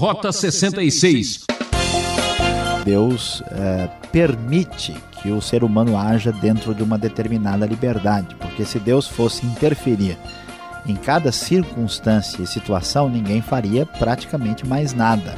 Rota 0.00 0.32
66. 0.32 1.44
Deus 2.86 3.42
é, 3.50 3.86
permite 4.10 4.94
que 5.20 5.30
o 5.30 5.42
ser 5.42 5.62
humano 5.62 5.94
haja 5.94 6.32
dentro 6.32 6.74
de 6.74 6.82
uma 6.82 6.96
determinada 6.96 7.66
liberdade, 7.66 8.34
porque 8.36 8.64
se 8.64 8.78
Deus 8.78 9.06
fosse 9.06 9.44
interferir 9.44 10.16
em 10.86 10.96
cada 10.96 11.30
circunstância 11.30 12.42
e 12.42 12.46
situação, 12.46 13.10
ninguém 13.10 13.42
faria 13.42 13.84
praticamente 13.84 14.66
mais 14.66 14.94
nada. 14.94 15.34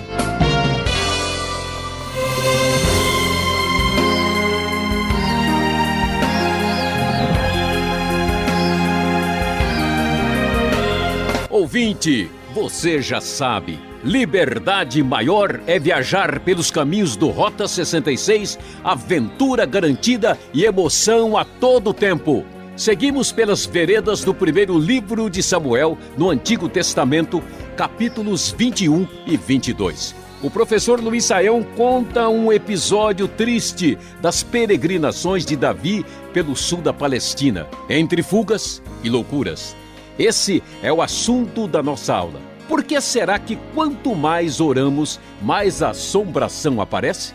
Ouvinte, 11.51 12.31
você 12.55 13.03
já 13.03 13.21
sabe. 13.21 13.92
Liberdade 14.05 15.01
maior 15.01 15.61
é 15.65 15.79
viajar 15.79 16.41
pelos 16.41 16.73
caminhos 16.73 17.15
do 17.15 17.29
Rota 17.29 17.69
66, 17.69 18.59
aventura 18.83 19.65
garantida 19.65 20.37
e 20.53 20.65
emoção 20.65 21.37
a 21.37 21.45
todo 21.45 21.95
tempo. 21.95 22.45
Seguimos 22.77 23.31
pelas 23.31 23.65
veredas 23.65 24.25
do 24.25 24.35
primeiro 24.35 24.77
livro 24.77 25.31
de 25.31 25.41
Samuel, 25.41 25.97
no 26.19 26.31
Antigo 26.31 26.69
Testamento, 26.69 27.41
capítulos 27.77 28.53
21 28.59 29.07
e 29.25 29.37
22. 29.37 30.17
O 30.43 30.51
professor 30.51 31.01
Luiz 31.01 31.27
Saião 31.27 31.63
conta 31.63 32.29
um 32.29 32.53
episódio 32.53 33.29
triste 33.29 33.97
das 34.21 34.43
peregrinações 34.43 35.47
de 35.47 35.55
Davi 35.55 36.05
pelo 36.33 36.57
sul 36.57 36.81
da 36.81 36.93
Palestina, 36.93 37.69
entre 37.89 38.21
fugas 38.21 38.83
e 39.05 39.09
loucuras. 39.09 39.77
Esse 40.19 40.61
é 40.83 40.93
o 40.93 41.01
assunto 41.01 41.69
da 41.69 41.81
nossa 41.81 42.13
aula. 42.13 42.52
Por 42.69 42.85
que 42.85 43.01
será 43.01 43.39
que 43.39 43.57
quanto 43.75 44.15
mais 44.15 44.61
oramos, 44.61 45.21
mais 45.41 45.83
assombração 45.83 46.81
aparece? 46.81 47.35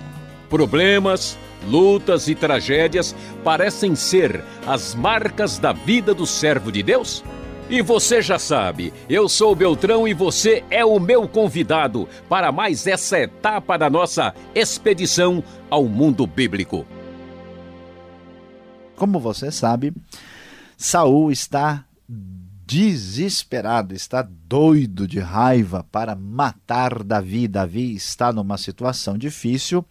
Problemas, 0.49 1.37
lutas 1.67 2.27
e 2.27 2.35
tragédias 2.35 3.15
parecem 3.43 3.95
ser 3.95 4.43
as 4.65 4.95
marcas 4.95 5.59
da 5.59 5.73
vida 5.73 6.13
do 6.13 6.25
servo 6.25 6.71
de 6.71 6.81
Deus? 6.81 7.23
E 7.69 7.81
você 7.81 8.21
já 8.21 8.39
sabe, 8.39 8.93
eu 9.09 9.27
sou 9.27 9.53
Beltrão 9.53 10.07
e 10.07 10.13
você 10.13 10.63
é 10.69 10.85
o 10.85 10.99
meu 10.99 11.27
convidado 11.27 12.07
para 12.29 12.49
mais 12.49 12.87
essa 12.87 13.19
etapa 13.19 13.77
da 13.77 13.89
nossa 13.89 14.33
expedição 14.55 15.43
ao 15.69 15.83
mundo 15.83 16.25
bíblico. 16.25 16.85
Como 18.95 19.19
você 19.19 19.51
sabe, 19.51 19.93
Saul 20.77 21.29
está 21.29 21.83
desesperado, 22.67 23.95
está 23.95 24.21
doido 24.21 25.07
de 25.07 25.19
raiva 25.19 25.85
para 25.89 26.13
matar 26.15 27.01
Davi. 27.01 27.47
Davi 27.47 27.95
está 27.95 28.33
numa 28.33 28.57
situação 28.57 29.17
difícil. 29.17 29.85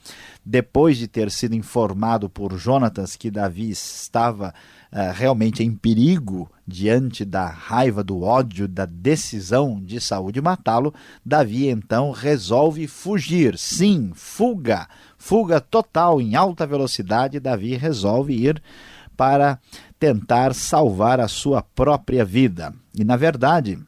Depois 0.45 0.99
de 0.99 1.09
ter 1.09 1.31
sido 1.31 1.55
informado 1.55 2.29
por 2.29 2.59
Jonatas 2.59 3.17
que 3.17 3.31
Davi 3.31 3.71
estava 3.71 4.53
uh, 4.93 5.13
realmente 5.15 5.65
em 5.65 5.75
perigo 5.75 6.51
diante 6.69 7.25
da 7.25 7.49
raiva, 7.49 8.05
do 8.05 8.23
ódio, 8.23 8.69
da 8.69 8.85
decisão 8.85 9.81
de 9.83 9.99
Saúl 9.99 10.31
de 10.31 10.43
matá-lo, 10.43 10.93
Davi 11.25 11.69
então 11.69 12.11
resolve 12.11 12.87
fugir. 12.87 13.57
Sim, 13.57 14.13
fuga, 14.15 14.87
fuga 15.17 15.63
total 15.63 16.21
em 16.21 16.35
alta 16.35 16.67
velocidade. 16.67 17.41
Davi 17.41 17.75
resolve 17.75 18.35
ir 18.35 18.63
para 19.17 19.59
tentar 19.99 20.55
salvar 20.55 21.21
a 21.21 21.29
sua 21.29 21.63
própria 21.63 22.25
vida. 22.25 22.75
E 22.95 23.05
na 23.05 23.17
verdade, 23.17 23.79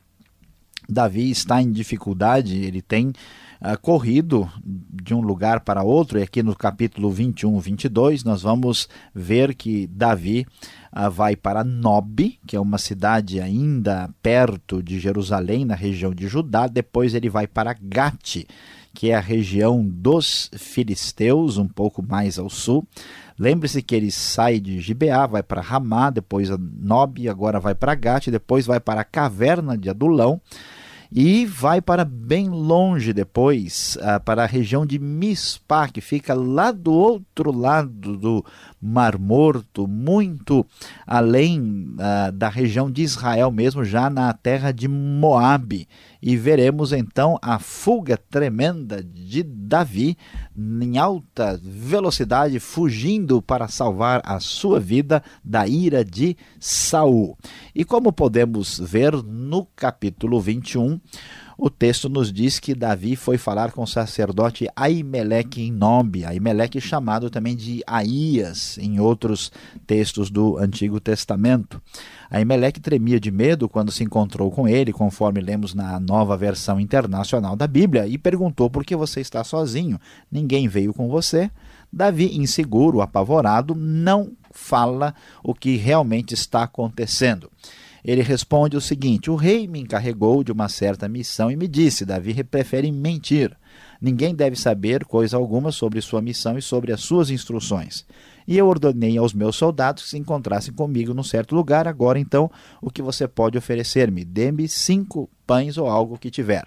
Davi 0.88 1.30
está 1.30 1.60
em 1.60 1.70
dificuldade, 1.70 2.56
ele 2.56 2.80
tem 2.80 3.08
uh, 3.08 3.78
corrido 3.82 4.50
de 4.64 5.14
um 5.14 5.20
lugar 5.20 5.60
para 5.60 5.82
outro, 5.82 6.18
e 6.18 6.22
aqui 6.22 6.42
no 6.42 6.56
capítulo 6.56 7.10
21, 7.10 7.58
22, 7.58 8.24
nós 8.24 8.42
vamos 8.42 8.88
ver 9.14 9.54
que 9.54 9.86
Davi 9.86 10.46
uh, 10.92 11.10
vai 11.10 11.36
para 11.36 11.62
Nob, 11.62 12.38
que 12.46 12.56
é 12.56 12.60
uma 12.60 12.78
cidade 12.78 13.38
ainda 13.38 14.08
perto 14.22 14.82
de 14.82 14.98
Jerusalém, 14.98 15.66
na 15.66 15.74
região 15.74 16.14
de 16.14 16.26
Judá, 16.26 16.66
depois 16.66 17.14
ele 17.14 17.28
vai 17.28 17.46
para 17.46 17.76
Gate, 17.78 18.46
que 18.94 19.10
é 19.10 19.14
a 19.14 19.20
região 19.20 19.84
dos 19.84 20.50
filisteus, 20.56 21.58
um 21.58 21.68
pouco 21.68 22.02
mais 22.02 22.38
ao 22.38 22.48
sul. 22.48 22.86
Lembre-se 23.38 23.82
que 23.82 23.94
ele 23.94 24.10
sai 24.10 24.58
de 24.58 24.80
Gibeá, 24.80 25.26
vai 25.26 25.42
para 25.42 25.60
Ramá, 25.60 26.10
depois 26.10 26.50
a 26.50 26.58
Nob, 26.58 27.28
agora 27.28 27.60
vai 27.60 27.74
para 27.74 27.94
Gate, 27.94 28.28
depois 28.28 28.66
vai 28.66 28.80
para 28.80 29.02
a 29.02 29.04
caverna 29.04 29.78
de 29.78 29.88
Adulão 29.88 30.40
e 31.10 31.46
vai 31.46 31.80
para 31.80 32.04
bem 32.04 32.48
longe 32.48 33.12
depois, 33.12 33.96
uh, 33.96 34.22
para 34.22 34.42
a 34.42 34.46
região 34.46 34.84
de 34.84 34.98
Mispá, 34.98 35.88
que 35.88 36.00
fica 36.00 36.34
lá 36.34 36.70
do 36.70 36.92
outro 36.92 37.50
lado 37.50 38.16
do 38.16 38.44
Mar 38.80 39.18
Morto, 39.18 39.86
muito 39.86 40.64
além 41.06 41.60
uh, 41.94 42.32
da 42.32 42.48
região 42.48 42.90
de 42.90 43.02
Israel 43.02 43.50
mesmo, 43.50 43.84
já 43.84 44.08
na 44.08 44.32
terra 44.32 44.72
de 44.72 44.86
Moabe. 44.86 45.88
E 46.20 46.36
veremos 46.36 46.92
então 46.92 47.38
a 47.40 47.58
fuga 47.58 48.16
tremenda 48.16 49.02
de 49.02 49.42
Davi 49.42 50.16
em 50.56 50.98
alta 50.98 51.60
velocidade, 51.62 52.58
fugindo 52.58 53.40
para 53.40 53.68
salvar 53.68 54.20
a 54.24 54.40
sua 54.40 54.80
vida 54.80 55.22
da 55.44 55.66
ira 55.66 56.04
de 56.04 56.36
Saul. 56.58 57.36
E 57.74 57.84
como 57.84 58.12
podemos 58.12 58.80
ver 58.80 59.12
no 59.22 59.64
capítulo 59.76 60.40
21, 60.40 61.00
o 61.60 61.68
texto 61.68 62.08
nos 62.08 62.32
diz 62.32 62.60
que 62.60 62.72
Davi 62.72 63.16
foi 63.16 63.36
falar 63.36 63.72
com 63.72 63.82
o 63.82 63.86
sacerdote 63.86 64.68
Aimeleque 64.76 65.60
em 65.60 65.72
Nob, 65.72 66.24
Aimeleque 66.24 66.80
chamado 66.80 67.28
também 67.28 67.56
de 67.56 67.82
Aías 67.84 68.78
em 68.78 69.00
outros 69.00 69.50
textos 69.84 70.30
do 70.30 70.56
Antigo 70.56 71.00
Testamento. 71.00 71.82
Aimeleque 72.30 72.78
tremia 72.78 73.18
de 73.18 73.32
medo 73.32 73.68
quando 73.68 73.90
se 73.90 74.04
encontrou 74.04 74.52
com 74.52 74.68
ele, 74.68 74.92
conforme 74.92 75.40
lemos 75.40 75.74
na 75.74 75.98
nova 75.98 76.36
versão 76.36 76.78
internacional 76.78 77.56
da 77.56 77.66
Bíblia, 77.66 78.06
e 78.06 78.16
perguntou 78.16 78.70
por 78.70 78.84
que 78.84 78.94
você 78.94 79.20
está 79.20 79.42
sozinho, 79.42 79.98
ninguém 80.30 80.68
veio 80.68 80.94
com 80.94 81.08
você. 81.08 81.50
Davi, 81.92 82.38
inseguro, 82.38 83.00
apavorado, 83.00 83.74
não 83.74 84.30
fala 84.52 85.12
o 85.42 85.52
que 85.52 85.76
realmente 85.76 86.34
está 86.34 86.62
acontecendo 86.62 87.50
ele 88.04 88.22
responde 88.22 88.76
o 88.76 88.80
seguinte: 88.80 89.30
O 89.30 89.36
rei 89.36 89.66
me 89.66 89.80
encarregou 89.80 90.42
de 90.44 90.52
uma 90.52 90.68
certa 90.68 91.08
missão 91.08 91.50
e 91.50 91.56
me 91.56 91.66
disse: 91.66 92.04
Davi 92.04 92.42
prefere 92.44 92.90
mentir. 92.90 93.56
Ninguém 94.00 94.34
deve 94.34 94.54
saber 94.54 95.04
coisa 95.04 95.36
alguma 95.36 95.72
sobre 95.72 96.00
sua 96.00 96.22
missão 96.22 96.56
e 96.56 96.62
sobre 96.62 96.92
as 96.92 97.00
suas 97.00 97.30
instruções. 97.30 98.06
E 98.46 98.56
eu 98.56 98.66
ordenei 98.66 99.18
aos 99.18 99.34
meus 99.34 99.56
soldados 99.56 100.04
que 100.04 100.10
se 100.10 100.18
encontrassem 100.18 100.72
comigo 100.72 101.12
num 101.12 101.22
certo 101.22 101.54
lugar. 101.54 101.88
Agora, 101.88 102.18
então, 102.18 102.50
o 102.80 102.90
que 102.90 103.02
você 103.02 103.26
pode 103.26 103.58
oferecer-me? 103.58 104.24
Dê-me 104.24 104.68
cinco 104.68 105.28
pães 105.46 105.76
ou 105.76 105.88
algo 105.88 106.16
que 106.16 106.30
tiver. 106.30 106.66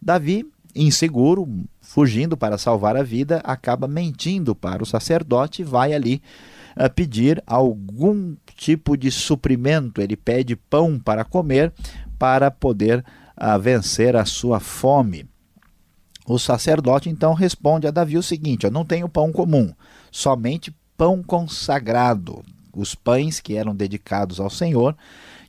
Davi, 0.00 0.46
inseguro, 0.74 1.46
fugindo 1.80 2.36
para 2.36 2.56
salvar 2.56 2.96
a 2.96 3.02
vida, 3.02 3.40
acaba 3.44 3.88
mentindo 3.88 4.54
para 4.54 4.82
o 4.82 4.86
sacerdote 4.86 5.62
e 5.62 5.64
vai 5.64 5.92
ali 5.92 6.22
pedir 6.88 7.42
algum 7.46 8.34
tipo 8.56 8.96
de 8.96 9.10
suprimento, 9.10 10.00
ele 10.00 10.16
pede 10.16 10.56
pão 10.56 10.98
para 10.98 11.24
comer 11.24 11.72
para 12.18 12.50
poder 12.50 13.04
uh, 13.36 13.58
vencer 13.58 14.14
a 14.14 14.24
sua 14.24 14.60
fome. 14.60 15.26
O 16.26 16.38
sacerdote 16.38 17.08
então 17.08 17.34
responde 17.34 17.86
a 17.86 17.90
Davi 17.90 18.16
o 18.16 18.22
seguinte: 18.22 18.64
Eu 18.64 18.70
não 18.70 18.84
tenho 18.84 19.08
pão 19.08 19.32
comum, 19.32 19.72
somente 20.10 20.74
pão 20.96 21.22
consagrado, 21.22 22.42
os 22.74 22.94
pães 22.94 23.40
que 23.40 23.56
eram 23.56 23.74
dedicados 23.74 24.38
ao 24.38 24.50
Senhor, 24.50 24.96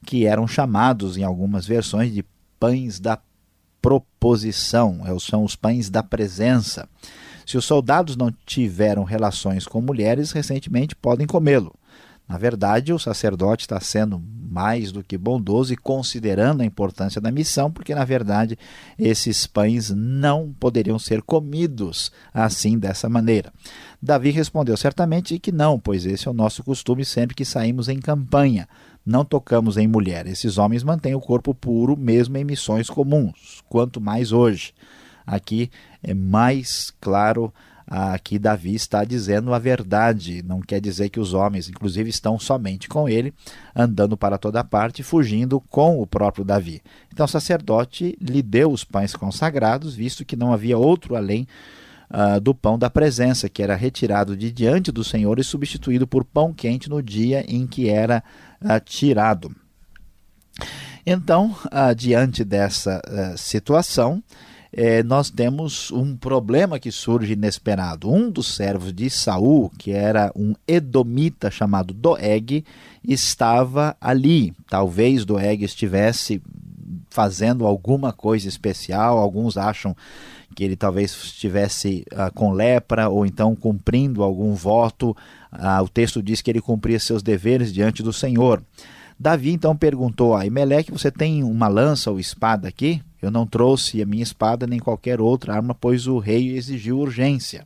que 0.05 0.25
eram 0.25 0.47
chamados 0.47 1.17
em 1.17 1.23
algumas 1.23 1.65
versões 1.67 2.13
de 2.13 2.25
pães 2.59 2.99
da 2.99 3.19
proposição, 3.81 5.01
é 5.05 5.19
são 5.19 5.43
os 5.43 5.55
pães 5.55 5.89
da 5.89 6.01
presença. 6.01 6.87
Se 7.51 7.57
os 7.57 7.65
soldados 7.65 8.15
não 8.15 8.33
tiveram 8.45 9.03
relações 9.03 9.67
com 9.67 9.81
mulheres, 9.81 10.31
recentemente 10.31 10.95
podem 10.95 11.27
comê-lo. 11.27 11.75
Na 12.25 12.37
verdade, 12.37 12.93
o 12.93 12.97
sacerdote 12.97 13.65
está 13.65 13.77
sendo 13.81 14.23
mais 14.49 14.89
do 14.89 15.03
que 15.03 15.17
bondoso 15.17 15.73
e 15.73 15.75
considerando 15.75 16.61
a 16.61 16.65
importância 16.65 17.19
da 17.19 17.29
missão, 17.29 17.69
porque 17.69 17.93
na 17.93 18.05
verdade 18.05 18.57
esses 18.97 19.45
pães 19.45 19.89
não 19.89 20.55
poderiam 20.57 20.97
ser 20.97 21.21
comidos 21.21 22.09
assim 22.33 22.79
dessa 22.79 23.09
maneira. 23.09 23.51
Davi 24.01 24.29
respondeu 24.29 24.77
certamente 24.77 25.37
que 25.37 25.51
não, 25.51 25.77
pois 25.77 26.05
esse 26.05 26.29
é 26.29 26.31
o 26.31 26.33
nosso 26.33 26.63
costume 26.63 27.03
sempre 27.03 27.35
que 27.35 27.43
saímos 27.43 27.89
em 27.89 27.99
campanha. 27.99 28.65
Não 29.05 29.25
tocamos 29.25 29.75
em 29.75 29.89
mulher. 29.89 30.25
Esses 30.25 30.57
homens 30.57 30.85
mantêm 30.85 31.15
o 31.15 31.19
corpo 31.19 31.53
puro 31.53 31.97
mesmo 31.97 32.37
em 32.37 32.45
missões 32.45 32.89
comuns, 32.89 33.61
quanto 33.67 33.99
mais 33.99 34.31
hoje. 34.31 34.73
Aqui 35.25 35.69
é 36.03 36.13
mais 36.13 36.91
claro 36.99 37.53
Aqui 37.93 38.39
Davi 38.39 38.73
está 38.73 39.03
dizendo 39.03 39.53
a 39.53 39.59
verdade, 39.59 40.41
não 40.43 40.61
quer 40.61 40.79
dizer 40.79 41.09
que 41.09 41.19
os 41.19 41.33
homens, 41.33 41.67
inclusive, 41.67 42.09
estão 42.09 42.39
somente 42.39 42.87
com 42.87 43.09
ele, 43.09 43.33
andando 43.75 44.15
para 44.15 44.37
toda 44.37 44.63
parte, 44.63 45.03
fugindo 45.03 45.59
com 45.59 46.01
o 46.01 46.07
próprio 46.07 46.45
Davi. 46.45 46.81
Então 47.11 47.25
o 47.25 47.29
sacerdote 47.29 48.17
lhe 48.21 48.41
deu 48.41 48.71
os 48.71 48.85
pães 48.85 49.13
consagrados, 49.13 49.93
visto 49.93 50.23
que 50.23 50.37
não 50.37 50.53
havia 50.53 50.77
outro 50.77 51.17
além 51.17 51.45
uh, 52.09 52.39
do 52.39 52.55
pão 52.55 52.79
da 52.79 52.89
presença, 52.89 53.49
que 53.49 53.61
era 53.61 53.75
retirado 53.75 54.37
de 54.37 54.53
diante 54.53 54.89
do 54.89 55.03
Senhor 55.03 55.37
e 55.37 55.43
substituído 55.43 56.07
por 56.07 56.23
pão 56.23 56.53
quente 56.53 56.89
no 56.89 57.03
dia 57.03 57.43
em 57.45 57.67
que 57.67 57.89
era 57.89 58.23
uh, 58.61 58.79
tirado. 58.85 59.53
Então, 61.05 61.53
uh, 61.65 61.93
diante 61.93 62.45
dessa 62.45 63.01
situação, 63.35 64.23
é, 64.73 65.03
nós 65.03 65.29
temos 65.29 65.91
um 65.91 66.15
problema 66.15 66.79
que 66.79 66.91
surge 66.91 67.33
inesperado. 67.33 68.09
Um 68.09 68.29
dos 68.29 68.55
servos 68.55 68.93
de 68.93 69.09
Saul, 69.09 69.69
que 69.77 69.91
era 69.91 70.31
um 70.35 70.55
edomita 70.65 71.51
chamado 71.51 71.93
Doeg, 71.93 72.63
estava 73.05 73.95
ali. 73.99 74.53
Talvez 74.69 75.25
Doeg 75.25 75.63
estivesse 75.63 76.41
fazendo 77.09 77.67
alguma 77.67 78.13
coisa 78.13 78.47
especial. 78.47 79.17
Alguns 79.17 79.57
acham 79.57 79.95
que 80.55 80.63
ele 80.63 80.77
talvez 80.77 81.11
estivesse 81.11 82.05
uh, 82.13 82.33
com 82.33 82.51
lepra 82.51 83.09
ou 83.09 83.25
então 83.25 83.55
cumprindo 83.55 84.23
algum 84.23 84.53
voto. 84.53 85.15
Uh, 85.51 85.83
o 85.83 85.89
texto 85.89 86.23
diz 86.23 86.41
que 86.41 86.49
ele 86.49 86.61
cumpria 86.61 86.99
seus 86.99 87.21
deveres 87.21 87.73
diante 87.73 88.01
do 88.01 88.13
Senhor. 88.13 88.63
Davi 89.21 89.51
então 89.51 89.77
perguntou 89.77 90.35
a 90.35 90.47
Imeleque: 90.47 90.91
Você 90.91 91.11
tem 91.11 91.43
uma 91.43 91.67
lança 91.67 92.09
ou 92.09 92.19
espada 92.19 92.67
aqui? 92.67 93.03
Eu 93.21 93.29
não 93.29 93.45
trouxe 93.45 94.01
a 94.01 94.05
minha 94.05 94.23
espada 94.23 94.65
nem 94.65 94.79
qualquer 94.79 95.21
outra 95.21 95.53
arma, 95.53 95.75
pois 95.75 96.07
o 96.07 96.17
rei 96.17 96.57
exigiu 96.57 96.97
urgência. 96.97 97.63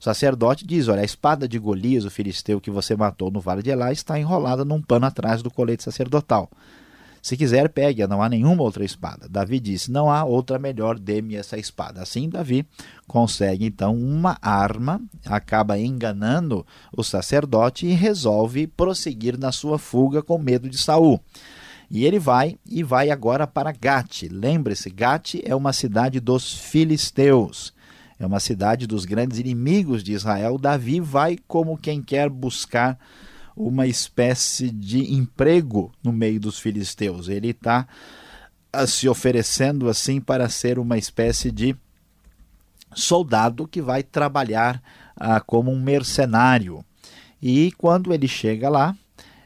O 0.00 0.02
sacerdote 0.02 0.66
diz: 0.66 0.88
Olha, 0.88 1.02
a 1.02 1.04
espada 1.04 1.46
de 1.46 1.60
Golias, 1.60 2.04
o 2.04 2.10
filisteu 2.10 2.60
que 2.60 2.72
você 2.72 2.96
matou 2.96 3.30
no 3.30 3.38
vale 3.38 3.62
de 3.62 3.70
Elá, 3.70 3.92
está 3.92 4.18
enrolada 4.18 4.64
num 4.64 4.82
pano 4.82 5.06
atrás 5.06 5.44
do 5.44 5.50
colete 5.50 5.84
sacerdotal. 5.84 6.50
Se 7.22 7.36
quiser, 7.36 7.68
pegue-a, 7.68 8.08
não 8.08 8.22
há 8.22 8.28
nenhuma 8.28 8.62
outra 8.62 8.84
espada. 8.84 9.28
Davi 9.28 9.60
disse: 9.60 9.90
Não 9.90 10.10
há 10.10 10.24
outra 10.24 10.58
melhor, 10.58 10.98
dê-me 10.98 11.36
essa 11.36 11.58
espada. 11.58 12.00
Assim, 12.00 12.28
Davi 12.28 12.66
consegue 13.06 13.66
então 13.66 13.94
uma 13.94 14.38
arma, 14.40 15.00
acaba 15.26 15.78
enganando 15.78 16.66
o 16.96 17.02
sacerdote 17.02 17.86
e 17.86 17.92
resolve 17.92 18.66
prosseguir 18.66 19.38
na 19.38 19.52
sua 19.52 19.78
fuga 19.78 20.22
com 20.22 20.38
medo 20.38 20.68
de 20.68 20.78
Saul. 20.78 21.20
E 21.90 22.04
ele 22.04 22.18
vai 22.18 22.56
e 22.64 22.82
vai 22.82 23.10
agora 23.10 23.46
para 23.46 23.72
Gate. 23.72 24.28
Lembre-se, 24.30 24.88
Gate 24.88 25.40
é 25.44 25.54
uma 25.54 25.72
cidade 25.72 26.20
dos 26.20 26.54
filisteus. 26.54 27.74
É 28.18 28.24
uma 28.24 28.38
cidade 28.38 28.86
dos 28.86 29.04
grandes 29.04 29.38
inimigos 29.38 30.04
de 30.04 30.12
Israel. 30.12 30.56
Davi 30.56 31.00
vai 31.00 31.36
como 31.48 31.76
quem 31.76 32.00
quer 32.00 32.28
buscar 32.28 32.98
uma 33.56 33.86
espécie 33.86 34.70
de 34.70 35.12
emprego 35.12 35.92
no 36.02 36.12
meio 36.12 36.40
dos 36.40 36.58
filisteus. 36.58 37.28
Ele 37.28 37.50
está 37.50 37.86
ah, 38.72 38.86
se 38.86 39.08
oferecendo 39.08 39.88
assim 39.88 40.20
para 40.20 40.48
ser 40.48 40.78
uma 40.78 40.96
espécie 40.96 41.50
de 41.50 41.76
soldado 42.94 43.68
que 43.68 43.80
vai 43.80 44.02
trabalhar 44.02 44.82
ah, 45.16 45.40
como 45.40 45.70
um 45.70 45.80
mercenário. 45.80 46.84
E 47.42 47.72
quando 47.72 48.12
ele 48.12 48.28
chega 48.28 48.68
lá, 48.68 48.94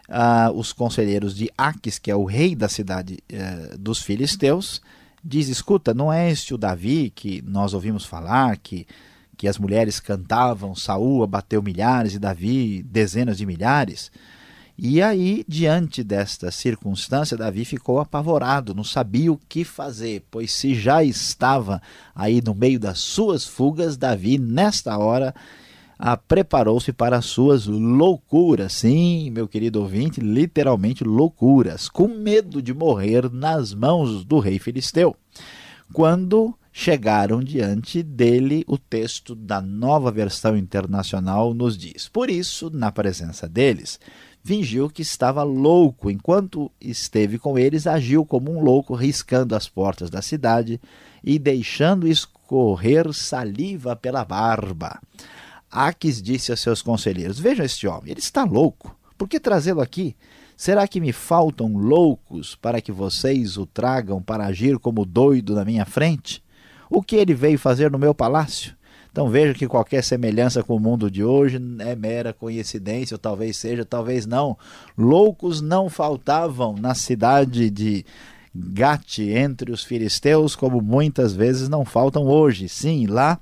uh, 0.09 0.53
os 0.53 0.73
conselheiros 0.73 1.35
de 1.35 1.51
Aques, 1.57 1.99
que 1.99 2.11
é 2.11 2.17
o 2.17 2.25
rei 2.25 2.55
da 2.55 2.69
cidade 2.69 3.19
uh, 3.33 3.79
dos 3.79 4.03
filisteus, 4.03 4.83
diz: 5.23 5.49
escuta, 5.49 5.95
não 5.95 6.13
é 6.13 6.31
este 6.31 6.55
o 6.55 6.59
Davi 6.59 7.11
que 7.11 7.43
nós 7.43 7.75
ouvimos 7.75 8.05
falar 8.05 8.57
que 8.59 8.87
que 9.45 9.49
as 9.49 9.59
mulheres 9.59 10.01
cantavam, 10.01 10.75
Saúl 10.75 11.23
abateu 11.23 11.63
milhares 11.63 12.15
e 12.15 12.19
Davi 12.19 12.83
dezenas 12.83 13.37
de 13.37 13.45
milhares. 13.45 14.11
E 14.79 15.03
aí, 15.03 15.45
diante 15.47 16.03
desta 16.03 16.51
circunstância, 16.51 17.37
Davi 17.37 17.67
ficou 17.67 18.01
apavorado, 18.01 18.75
não 18.75 18.83
sabia 18.83 19.31
o 19.31 19.39
que 19.47 19.63
fazer, 19.63 20.25
pois 20.31 20.51
se 20.51 20.75
já 20.75 21.05
estava 21.05 21.83
aí 22.15 22.41
no 22.43 22.55
meio 22.55 22.81
das 22.81 23.01
suas 23.01 23.45
fugas, 23.45 23.99
Davi, 23.99 24.39
nesta 24.39 24.97
hora, 24.97 25.35
preparou-se 26.27 26.91
para 26.91 27.19
as 27.19 27.27
suas 27.27 27.67
loucuras. 27.67 28.73
Sim, 28.73 29.29
meu 29.29 29.47
querido 29.47 29.79
ouvinte, 29.83 30.23
literalmente 30.23 31.05
loucuras, 31.05 31.87
com 31.87 32.09
medo 32.09 32.63
de 32.63 32.73
morrer 32.73 33.31
nas 33.31 33.75
mãos 33.75 34.25
do 34.25 34.39
rei 34.39 34.59
filisteu. 34.59 35.15
Quando 35.93 36.55
chegaram 36.77 37.41
diante 37.41 38.03
dele, 38.03 38.65
o 38.67 38.77
texto 38.77 39.37
da 39.37 39.63
nova 39.63 40.11
versão 40.11 40.57
internacional 40.57 41.55
nos 41.55 41.79
diz: 41.79 42.09
Por 42.09 42.29
isso, 42.29 42.69
na 42.69 42.91
presença 42.91 43.49
deles, 43.49 44.01
fingiu 44.43 44.91
que 44.91 45.01
estava 45.01 45.45
louco. 45.45 46.11
Enquanto 46.11 46.71
esteve 46.81 47.39
com 47.39 47.57
eles, 47.57 47.87
agiu 47.87 48.27
como 48.27 48.51
um 48.51 48.61
louco, 48.61 48.97
riscando 48.97 49.55
as 49.55 49.69
portas 49.69 50.11
da 50.11 50.21
cidade 50.21 50.81
e 51.23 51.39
deixando 51.39 52.09
escorrer 52.09 53.13
saliva 53.13 53.95
pela 53.95 54.25
barba. 54.25 55.01
Aques 55.71 56.21
disse 56.21 56.51
a 56.51 56.57
seus 56.57 56.83
conselheiros: 56.83 57.39
Vejam 57.39 57.65
este 57.65 57.87
homem, 57.87 58.11
ele 58.11 58.21
está 58.21 58.43
louco. 58.43 58.99
Por 59.17 59.29
que 59.29 59.39
trazê-lo 59.39 59.81
aqui? 59.81 60.17
Será 60.57 60.89
que 60.89 61.01
me 61.01 61.13
faltam 61.13 61.77
loucos 61.77 62.57
para 62.57 62.81
que 62.81 62.91
vocês 62.91 63.57
o 63.57 63.65
tragam 63.65 64.21
para 64.21 64.47
agir 64.47 64.77
como 64.81 65.05
doido 65.05 65.55
na 65.55 65.65
minha 65.65 65.85
frente? 65.85 66.44
O 66.95 67.03
que 67.03 67.17
ele 67.17 67.35
veio 67.35 67.59
fazer 67.59 67.91
no 67.91 67.99
meu 67.99 68.15
palácio? 68.15 68.73
Então 69.11 69.29
veja 69.29 69.53
que 69.53 69.67
qualquer 69.67 70.05
semelhança 70.05 70.63
com 70.63 70.77
o 70.77 70.81
mundo 70.81 71.11
de 71.11 71.25
hoje 71.25 71.61
é 71.81 71.97
mera 71.97 72.33
coincidência, 72.33 73.17
ou 73.17 73.19
talvez 73.19 73.57
seja, 73.57 73.85
talvez 73.85 74.27
não. 74.27 74.57
Loucos 74.97 75.61
não 75.61 75.91
faltavam 75.91 76.77
na 76.77 76.95
cidade 76.95 77.69
de 77.69 78.07
Gate 78.55 79.19
entre 79.19 79.73
os 79.73 79.83
filisteus, 79.83 80.55
como 80.55 80.81
muitas 80.81 81.33
vezes 81.33 81.69
não 81.69 81.85
faltam 81.85 82.29
hoje. 82.29 82.69
Sim, 82.69 83.09
lá 83.09 83.41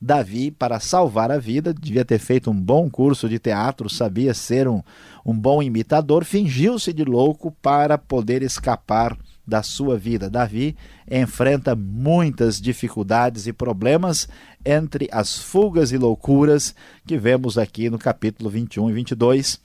Davi, 0.00 0.50
para 0.50 0.80
salvar 0.80 1.30
a 1.30 1.36
vida, 1.36 1.74
devia 1.74 2.06
ter 2.06 2.18
feito 2.18 2.50
um 2.50 2.58
bom 2.58 2.88
curso 2.88 3.28
de 3.28 3.38
teatro, 3.38 3.90
sabia 3.90 4.32
ser 4.32 4.66
um, 4.66 4.82
um 5.26 5.38
bom 5.38 5.62
imitador, 5.62 6.24
fingiu-se 6.24 6.90
de 6.90 7.04
louco 7.04 7.54
para 7.60 7.98
poder 7.98 8.42
escapar 8.42 9.14
da 9.46 9.62
sua 9.62 9.98
vida. 9.98 10.30
Davi 10.30 10.76
enfrenta 11.10 11.76
muitas 11.76 12.60
dificuldades 12.60 13.46
e 13.46 13.52
problemas 13.52 14.28
entre 14.64 15.08
as 15.12 15.38
fugas 15.38 15.92
e 15.92 15.98
loucuras 15.98 16.74
que 17.06 17.18
vemos 17.18 17.58
aqui 17.58 17.90
no 17.90 17.98
capítulo 17.98 18.48
21 18.48 18.90
e 18.90 18.92
22 18.92 19.60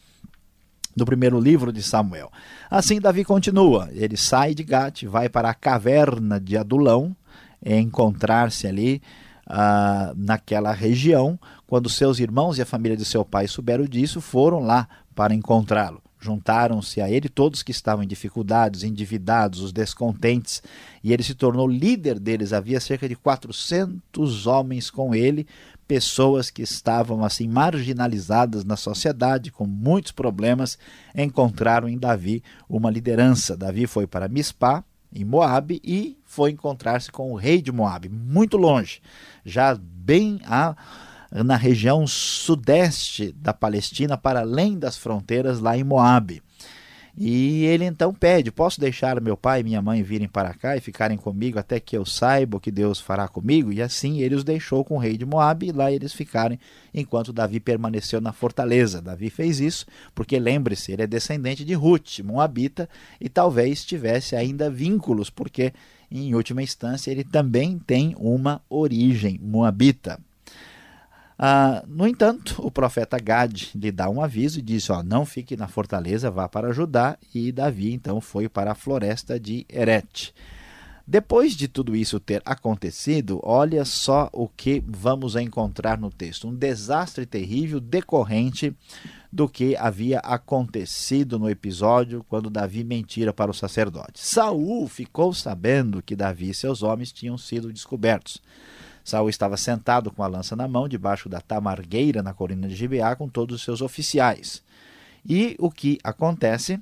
do 0.95 1.05
primeiro 1.05 1.39
livro 1.39 1.71
de 1.71 1.81
Samuel. 1.81 2.31
Assim, 2.69 2.99
Davi 2.99 3.23
continua. 3.23 3.89
Ele 3.93 4.17
sai 4.17 4.53
de 4.53 4.63
Gate, 4.63 5.05
vai 5.05 5.29
para 5.29 5.49
a 5.49 5.53
caverna 5.53 6.39
de 6.39 6.57
Adulão, 6.57 7.15
encontrar-se 7.65 8.67
ali 8.67 9.01
ah, 9.47 10.13
naquela 10.15 10.73
região. 10.73 11.39
Quando 11.65 11.89
seus 11.89 12.19
irmãos 12.19 12.57
e 12.57 12.61
a 12.61 12.65
família 12.65 12.97
de 12.97 13.05
seu 13.05 13.23
pai 13.23 13.47
souberam 13.47 13.85
disso, 13.85 14.19
foram 14.19 14.59
lá 14.59 14.87
para 15.15 15.33
encontrá-lo. 15.33 16.01
Juntaram-se 16.19 16.99
a 16.99 17.09
ele 17.09 17.29
todos 17.29 17.63
que 17.63 17.71
estavam 17.71 18.03
em 18.03 18.07
dificuldades, 18.07 18.83
endividados, 18.83 19.61
os 19.61 19.71
descontentes, 19.71 20.61
e 21.01 21.13
ele 21.13 21.23
se 21.23 21.33
tornou 21.33 21.67
líder 21.67 22.19
deles. 22.19 22.51
Havia 22.51 22.79
cerca 22.81 23.07
de 23.07 23.15
400 23.15 24.45
homens 24.45 24.89
com 24.91 25.15
ele, 25.15 25.47
pessoas 25.87 26.51
que 26.51 26.61
estavam 26.61 27.23
assim 27.23 27.47
marginalizadas 27.47 28.63
na 28.65 28.75
sociedade, 28.75 29.49
com 29.49 29.65
muitos 29.65 30.11
problemas, 30.11 30.77
encontraram 31.15 31.87
em 31.87 31.97
Davi 31.97 32.43
uma 32.67 32.91
liderança. 32.91 33.55
Davi 33.55 33.87
foi 33.87 34.05
para 34.05 34.27
Mispá, 34.27 34.83
em 35.11 35.25
Moabe, 35.25 35.81
e 35.83 36.17
foi 36.25 36.51
encontrar-se 36.51 37.11
com 37.11 37.31
o 37.31 37.35
rei 37.35 37.61
de 37.61 37.71
Moabe, 37.71 38.09
muito 38.09 38.57
longe, 38.57 39.01
já 39.43 39.75
bem 39.75 40.39
a, 40.45 40.75
na 41.31 41.55
região 41.55 42.07
sudeste 42.07 43.31
da 43.33 43.53
Palestina, 43.53 44.17
para 44.17 44.41
além 44.41 44.77
das 44.77 44.97
fronteiras 44.97 45.59
lá 45.59 45.77
em 45.77 45.83
Moabe. 45.83 46.41
E 47.21 47.65
ele 47.65 47.83
então 47.83 48.13
pede: 48.13 48.49
Posso 48.49 48.79
deixar 48.79 49.19
meu 49.19 49.35
pai 49.35 49.59
e 49.59 49.63
minha 49.63 49.81
mãe 49.81 50.01
virem 50.01 50.27
para 50.27 50.53
cá 50.53 50.77
e 50.77 50.79
ficarem 50.79 51.17
comigo 51.17 51.59
até 51.59 51.77
que 51.77 51.97
eu 51.97 52.05
saiba 52.05 52.55
o 52.55 52.59
que 52.61 52.71
Deus 52.71 52.99
fará 53.01 53.27
comigo? 53.27 53.73
E 53.73 53.81
assim 53.81 54.21
ele 54.21 54.35
os 54.35 54.43
deixou 54.45 54.85
com 54.85 54.95
o 54.95 54.99
rei 54.99 55.17
de 55.17 55.25
Moabe 55.25 55.67
e 55.67 55.71
lá 55.73 55.91
eles 55.91 56.13
ficaram 56.13 56.57
enquanto 56.93 57.33
Davi 57.33 57.59
permaneceu 57.59 58.21
na 58.21 58.31
fortaleza. 58.31 59.01
Davi 59.01 59.29
fez 59.29 59.59
isso 59.59 59.85
porque, 60.15 60.39
lembre-se, 60.39 60.93
ele 60.93 61.01
é 61.01 61.07
descendente 61.07 61.65
de 61.65 61.73
Ruth, 61.73 62.19
Moabita, 62.19 62.87
e 63.19 63.27
talvez 63.27 63.83
tivesse 63.83 64.37
ainda 64.37 64.69
vínculos, 64.69 65.29
porque 65.29 65.73
em 66.09 66.33
última 66.33 66.63
instância 66.63 67.11
ele 67.11 67.25
também 67.25 67.77
tem 67.79 68.15
uma 68.17 68.61
origem 68.69 69.37
moabita. 69.43 70.19
Ah, 71.41 71.85
no 71.87 72.05
entanto, 72.05 72.55
o 72.59 72.69
profeta 72.69 73.17
Gad 73.17 73.69
lhe 73.73 73.93
dá 73.93 74.09
um 74.09 74.21
aviso 74.21 74.59
e 74.59 74.61
diz: 74.61 74.89
ó, 74.89 75.01
Não 75.01 75.25
fique 75.25 75.55
na 75.55 75.69
fortaleza, 75.69 76.29
vá 76.29 76.49
para 76.49 76.73
Judá. 76.73 77.17
E 77.33 77.49
Davi 77.49 77.93
então 77.93 78.19
foi 78.19 78.49
para 78.49 78.73
a 78.73 78.75
floresta 78.75 79.39
de 79.39 79.65
Eret. 79.69 80.33
Depois 81.07 81.53
de 81.53 81.69
tudo 81.69 81.95
isso 81.95 82.19
ter 82.19 82.41
acontecido, 82.45 83.39
olha 83.41 83.83
só 83.85 84.29
o 84.33 84.49
que 84.49 84.83
vamos 84.85 85.37
encontrar 85.37 85.97
no 85.97 86.11
texto: 86.11 86.45
um 86.45 86.53
desastre 86.53 87.25
terrível 87.25 87.79
decorrente 87.79 88.75
do 89.31 89.47
que 89.47 89.77
havia 89.77 90.19
acontecido 90.19 91.39
no 91.39 91.49
episódio 91.49 92.25
quando 92.27 92.49
Davi 92.49 92.83
mentira 92.83 93.31
para 93.31 93.49
o 93.49 93.53
sacerdote. 93.53 94.19
Saul 94.19 94.89
ficou 94.89 95.33
sabendo 95.33 96.01
que 96.01 96.17
Davi 96.17 96.49
e 96.49 96.53
seus 96.53 96.83
homens 96.83 97.13
tinham 97.13 97.37
sido 97.37 97.71
descobertos. 97.71 98.41
Saul 99.03 99.29
estava 99.29 99.57
sentado 99.57 100.11
com 100.11 100.23
a 100.23 100.27
lança 100.27 100.55
na 100.55 100.67
mão, 100.67 100.87
debaixo 100.87 101.27
da 101.27 101.41
tamargueira 101.41 102.21
na 102.21 102.33
colina 102.33 102.67
de 102.67 102.75
Gibeá, 102.75 103.15
com 103.15 103.27
todos 103.27 103.55
os 103.55 103.63
seus 103.63 103.81
oficiais. 103.81 104.61
E 105.27 105.55
o 105.59 105.69
que 105.71 105.99
acontece? 106.03 106.79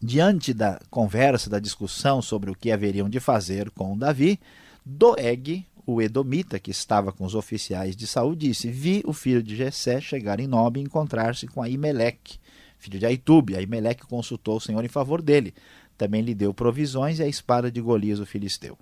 Diante 0.00 0.52
da 0.52 0.80
conversa, 0.90 1.48
da 1.48 1.58
discussão 1.58 2.20
sobre 2.20 2.50
o 2.50 2.54
que 2.54 2.70
haveriam 2.70 3.08
de 3.08 3.18
fazer 3.18 3.70
com 3.70 3.96
Davi, 3.96 4.38
Doeg, 4.84 5.66
o 5.86 6.02
Edomita, 6.02 6.58
que 6.58 6.70
estava 6.70 7.12
com 7.12 7.24
os 7.24 7.34
oficiais 7.34 7.96
de 7.96 8.06
Saul, 8.06 8.34
disse: 8.34 8.70
Vi 8.70 9.02
o 9.06 9.12
filho 9.12 9.42
de 9.42 9.56
Jessé 9.56 10.00
chegar 10.00 10.40
em 10.40 10.46
Nob 10.46 10.78
e 10.78 10.82
encontrar-se 10.82 11.46
com 11.46 11.62
Aimeleque, 11.62 12.38
filho 12.78 12.98
de 12.98 13.06
Aitube. 13.06 13.56
Aimeleque 13.56 14.06
consultou 14.06 14.56
o 14.56 14.60
Senhor 14.60 14.84
em 14.84 14.88
favor 14.88 15.22
dele. 15.22 15.54
Também 15.96 16.20
lhe 16.20 16.34
deu 16.34 16.52
provisões 16.52 17.18
e 17.18 17.22
a 17.22 17.28
espada 17.28 17.70
de 17.70 17.80
Golias, 17.80 18.20
o 18.20 18.26
filisteu. 18.26 18.76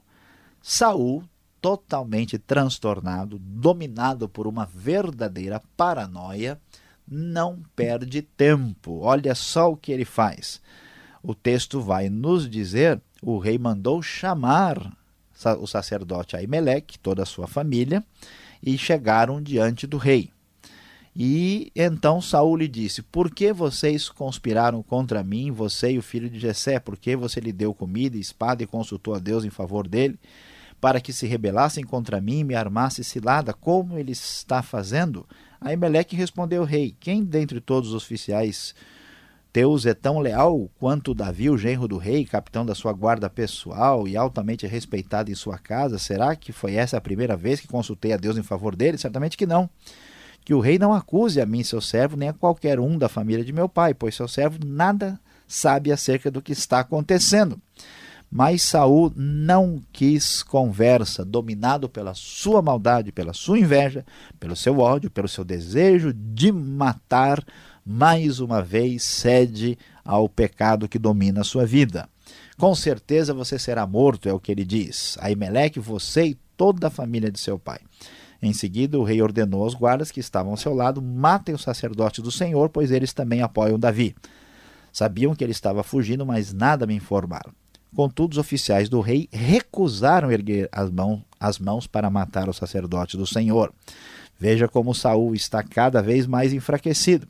Saul, 0.60 1.22
totalmente 1.64 2.36
transtornado, 2.36 3.38
dominado 3.38 4.28
por 4.28 4.46
uma 4.46 4.66
verdadeira 4.66 5.62
paranoia, 5.74 6.60
não 7.08 7.62
perde 7.74 8.20
tempo. 8.20 9.00
Olha 9.00 9.34
só 9.34 9.72
o 9.72 9.76
que 9.76 9.90
ele 9.90 10.04
faz. 10.04 10.60
O 11.22 11.34
texto 11.34 11.80
vai 11.80 12.10
nos 12.10 12.50
dizer: 12.50 13.00
o 13.22 13.38
rei 13.38 13.56
mandou 13.56 14.02
chamar 14.02 14.94
o 15.58 15.66
sacerdote 15.66 16.36
Aimeleque, 16.36 16.98
toda 16.98 17.22
a 17.22 17.26
sua 17.26 17.46
família, 17.46 18.04
e 18.62 18.76
chegaram 18.76 19.42
diante 19.42 19.86
do 19.86 19.96
rei. 19.96 20.28
E 21.16 21.72
então 21.74 22.20
Saul 22.20 22.56
lhe 22.56 22.68
disse: 22.68 23.00
Por 23.00 23.30
que 23.30 23.54
vocês 23.54 24.10
conspiraram 24.10 24.82
contra 24.82 25.24
mim, 25.24 25.50
você 25.50 25.92
e 25.92 25.98
o 25.98 26.02
filho 26.02 26.28
de 26.28 26.38
Jessé? 26.38 26.78
Por 26.78 26.98
que 26.98 27.16
você 27.16 27.40
lhe 27.40 27.52
deu 27.52 27.72
comida 27.72 28.18
espada 28.18 28.62
e 28.62 28.66
consultou 28.66 29.14
a 29.14 29.18
Deus 29.18 29.46
em 29.46 29.50
favor 29.50 29.88
dele, 29.88 30.18
para 30.80 31.00
que 31.00 31.12
se 31.12 31.26
rebelassem 31.26 31.84
contra 31.84 32.20
mim 32.20 32.40
e 32.40 32.44
me 32.44 32.54
armasse 32.54 33.02
cilada, 33.02 33.52
como 33.52 33.98
ele 33.98 34.12
está 34.12 34.62
fazendo? 34.62 35.26
Aimeleque 35.60 36.16
respondeu 36.16 36.62
ao 36.62 36.66
rei: 36.66 36.94
Quem 36.98 37.24
dentre 37.24 37.60
todos 37.60 37.90
os 37.90 37.94
oficiais 37.94 38.74
Teus 39.54 39.86
é 39.86 39.94
tão 39.94 40.18
leal 40.18 40.68
quanto 40.80 41.14
Davi, 41.14 41.48
o 41.48 41.56
genro 41.56 41.86
do 41.86 41.96
rei, 41.96 42.24
capitão 42.24 42.66
da 42.66 42.74
sua 42.74 42.92
guarda 42.92 43.30
pessoal 43.30 44.08
e 44.08 44.16
altamente 44.16 44.66
respeitado 44.66 45.30
em 45.30 45.34
sua 45.36 45.56
casa? 45.56 45.96
Será 45.96 46.34
que 46.34 46.50
foi 46.50 46.74
essa 46.74 46.96
a 46.96 47.00
primeira 47.00 47.36
vez 47.36 47.60
que 47.60 47.68
consultei 47.68 48.12
a 48.12 48.16
Deus 48.16 48.36
em 48.36 48.42
favor 48.42 48.74
dele? 48.74 48.98
Certamente 48.98 49.36
que 49.36 49.46
não. 49.46 49.70
Que 50.44 50.54
o 50.54 50.58
rei 50.58 50.76
não 50.76 50.92
acuse 50.92 51.40
a 51.40 51.46
mim, 51.46 51.62
seu 51.62 51.80
servo, 51.80 52.16
nem 52.16 52.30
a 52.30 52.32
qualquer 52.32 52.80
um 52.80 52.98
da 52.98 53.08
família 53.08 53.44
de 53.44 53.52
meu 53.52 53.68
pai, 53.68 53.94
pois 53.94 54.16
seu 54.16 54.26
servo 54.26 54.58
nada 54.66 55.20
sabe 55.46 55.92
acerca 55.92 56.32
do 56.32 56.42
que 56.42 56.50
está 56.50 56.80
acontecendo. 56.80 57.56
Mas 58.36 58.62
Saul 58.62 59.12
não 59.14 59.80
quis 59.92 60.42
conversa, 60.42 61.24
dominado 61.24 61.88
pela 61.88 62.14
sua 62.14 62.60
maldade, 62.60 63.12
pela 63.12 63.32
sua 63.32 63.60
inveja, 63.60 64.04
pelo 64.40 64.56
seu 64.56 64.80
ódio, 64.80 65.08
pelo 65.08 65.28
seu 65.28 65.44
desejo 65.44 66.12
de 66.12 66.50
matar 66.50 67.40
mais 67.86 68.40
uma 68.40 68.60
vez 68.60 69.04
cede 69.04 69.78
ao 70.04 70.28
pecado 70.28 70.88
que 70.88 70.98
domina 70.98 71.42
a 71.42 71.44
sua 71.44 71.64
vida. 71.64 72.08
Com 72.58 72.74
certeza 72.74 73.32
você 73.32 73.56
será 73.56 73.86
morto, 73.86 74.28
é 74.28 74.32
o 74.32 74.40
que 74.40 74.50
ele 74.50 74.64
diz. 74.64 75.16
Aimeleque, 75.20 75.78
você 75.78 76.24
e 76.24 76.38
toda 76.56 76.88
a 76.88 76.90
família 76.90 77.30
de 77.30 77.38
seu 77.38 77.56
pai. 77.56 77.78
Em 78.42 78.52
seguida, 78.52 78.98
o 78.98 79.04
rei 79.04 79.22
ordenou 79.22 79.62
aos 79.62 79.74
guardas 79.74 80.10
que 80.10 80.18
estavam 80.18 80.50
ao 80.50 80.56
seu 80.56 80.74
lado: 80.74 81.00
matem 81.00 81.54
os 81.54 81.62
sacerdotes 81.62 82.18
do 82.18 82.32
Senhor, 82.32 82.68
pois 82.68 82.90
eles 82.90 83.12
também 83.12 83.42
apoiam 83.42 83.78
Davi. 83.78 84.12
Sabiam 84.92 85.36
que 85.36 85.44
ele 85.44 85.52
estava 85.52 85.84
fugindo, 85.84 86.26
mas 86.26 86.52
nada 86.52 86.84
me 86.84 86.96
informaram. 86.96 87.52
Contudo, 87.94 88.32
os 88.32 88.38
oficiais 88.38 88.88
do 88.88 89.00
rei 89.00 89.28
recusaram 89.32 90.30
erguer 90.30 90.68
as, 90.72 90.90
mãos, 90.90 91.20
as 91.38 91.58
mãos 91.58 91.86
para 91.86 92.10
matar 92.10 92.48
os 92.48 92.56
sacerdotes 92.56 93.14
do 93.16 93.26
Senhor. 93.26 93.72
Veja 94.38 94.66
como 94.66 94.94
Saul 94.94 95.34
está 95.34 95.62
cada 95.62 96.02
vez 96.02 96.26
mais 96.26 96.52
enfraquecido. 96.52 97.26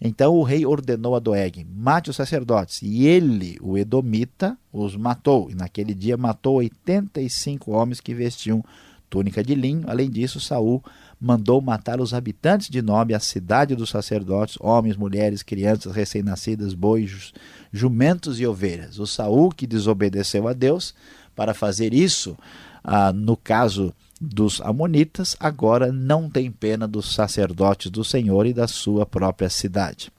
Então 0.00 0.34
o 0.34 0.42
rei 0.42 0.64
ordenou 0.64 1.14
a 1.14 1.18
Doeg: 1.18 1.66
mate 1.70 2.10
os 2.10 2.16
sacerdotes. 2.16 2.80
E 2.82 3.06
ele, 3.06 3.58
o 3.60 3.76
Edomita, 3.76 4.56
os 4.72 4.96
matou. 4.96 5.50
E 5.50 5.54
naquele 5.54 5.92
dia 5.92 6.16
matou 6.16 6.56
85 6.56 7.70
homens 7.72 8.00
que 8.00 8.14
vestiam 8.14 8.64
túnica 9.10 9.42
de 9.42 9.54
linho. 9.54 9.84
Além 9.86 10.08
disso, 10.08 10.40
Saul 10.40 10.82
mandou 11.20 11.60
matar 11.60 12.00
os 12.00 12.14
habitantes 12.14 12.68
de 12.68 12.80
Nob, 12.80 13.12
a 13.12 13.20
cidade 13.20 13.74
dos 13.74 13.90
sacerdotes, 13.90 14.56
homens, 14.60 14.96
mulheres, 14.96 15.42
crianças 15.42 15.94
recém-nascidas, 15.94 16.74
bois, 16.74 17.32
jumentos 17.72 18.38
e 18.40 18.46
ovelhas. 18.46 18.98
O 18.98 19.06
Saul 19.06 19.50
que 19.50 19.66
desobedeceu 19.66 20.46
a 20.46 20.52
Deus 20.52 20.94
para 21.34 21.54
fazer 21.54 21.92
isso, 21.92 22.36
ah, 22.82 23.12
no 23.12 23.36
caso 23.36 23.92
dos 24.20 24.60
Amonitas, 24.60 25.36
agora 25.38 25.92
não 25.92 26.28
tem 26.28 26.50
pena 26.50 26.86
dos 26.86 27.14
sacerdotes 27.14 27.90
do 27.90 28.04
Senhor 28.04 28.46
e 28.46 28.52
da 28.52 28.66
sua 28.66 29.06
própria 29.06 29.48
cidade. 29.48 30.10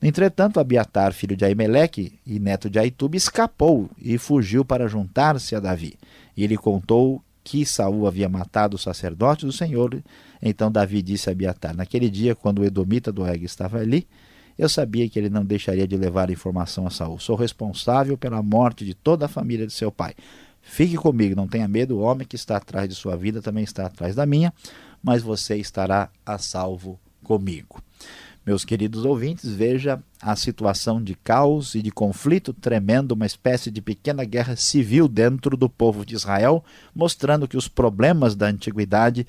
Entretanto, 0.00 0.60
Abiatar, 0.60 1.12
filho 1.12 1.36
de 1.36 1.44
Aimeleque 1.44 2.18
e 2.24 2.38
neto 2.38 2.70
de 2.70 2.78
Aitube, 2.78 3.16
escapou 3.16 3.90
e 4.00 4.16
fugiu 4.16 4.64
para 4.64 4.86
juntar-se 4.86 5.56
a 5.56 5.60
Davi. 5.60 5.98
E 6.36 6.44
ele 6.44 6.56
contou 6.56 7.20
que 7.48 7.64
Saul 7.64 8.06
havia 8.06 8.28
matado 8.28 8.76
os 8.76 8.82
sacerdotes 8.82 9.44
do 9.44 9.52
Senhor. 9.52 10.02
Então 10.42 10.70
Davi 10.70 11.00
disse 11.00 11.30
a 11.30 11.32
Abiatar: 11.32 11.74
Naquele 11.74 12.10
dia, 12.10 12.34
quando 12.34 12.58
o 12.58 12.64
Edomita 12.64 13.10
do 13.10 13.26
Eg 13.26 13.42
estava 13.42 13.78
ali, 13.78 14.06
eu 14.58 14.68
sabia 14.68 15.08
que 15.08 15.18
ele 15.18 15.30
não 15.30 15.42
deixaria 15.42 15.88
de 15.88 15.96
levar 15.96 16.28
a 16.28 16.32
informação 16.32 16.86
a 16.86 16.90
Saul. 16.90 17.18
Sou 17.18 17.34
responsável 17.34 18.18
pela 18.18 18.42
morte 18.42 18.84
de 18.84 18.92
toda 18.92 19.24
a 19.24 19.28
família 19.28 19.66
de 19.66 19.72
seu 19.72 19.90
pai. 19.90 20.12
Fique 20.60 20.96
comigo, 20.96 21.34
não 21.34 21.48
tenha 21.48 21.66
medo, 21.66 21.96
o 21.96 22.00
homem 22.00 22.26
que 22.26 22.36
está 22.36 22.58
atrás 22.58 22.86
de 22.86 22.94
sua 22.94 23.16
vida 23.16 23.40
também 23.40 23.64
está 23.64 23.86
atrás 23.86 24.14
da 24.14 24.26
minha, 24.26 24.52
mas 25.02 25.22
você 25.22 25.56
estará 25.56 26.10
a 26.26 26.36
salvo 26.36 27.00
comigo. 27.24 27.82
Meus 28.48 28.64
queridos 28.64 29.04
ouvintes, 29.04 29.52
veja 29.52 30.02
a 30.22 30.34
situação 30.34 31.02
de 31.02 31.14
caos 31.14 31.74
e 31.74 31.82
de 31.82 31.90
conflito 31.90 32.54
tremendo, 32.54 33.12
uma 33.12 33.26
espécie 33.26 33.70
de 33.70 33.82
pequena 33.82 34.24
guerra 34.24 34.56
civil 34.56 35.06
dentro 35.06 35.54
do 35.54 35.68
povo 35.68 36.02
de 36.02 36.14
Israel, 36.14 36.64
mostrando 36.94 37.46
que 37.46 37.58
os 37.58 37.68
problemas 37.68 38.34
da 38.34 38.46
antiguidade 38.46 39.26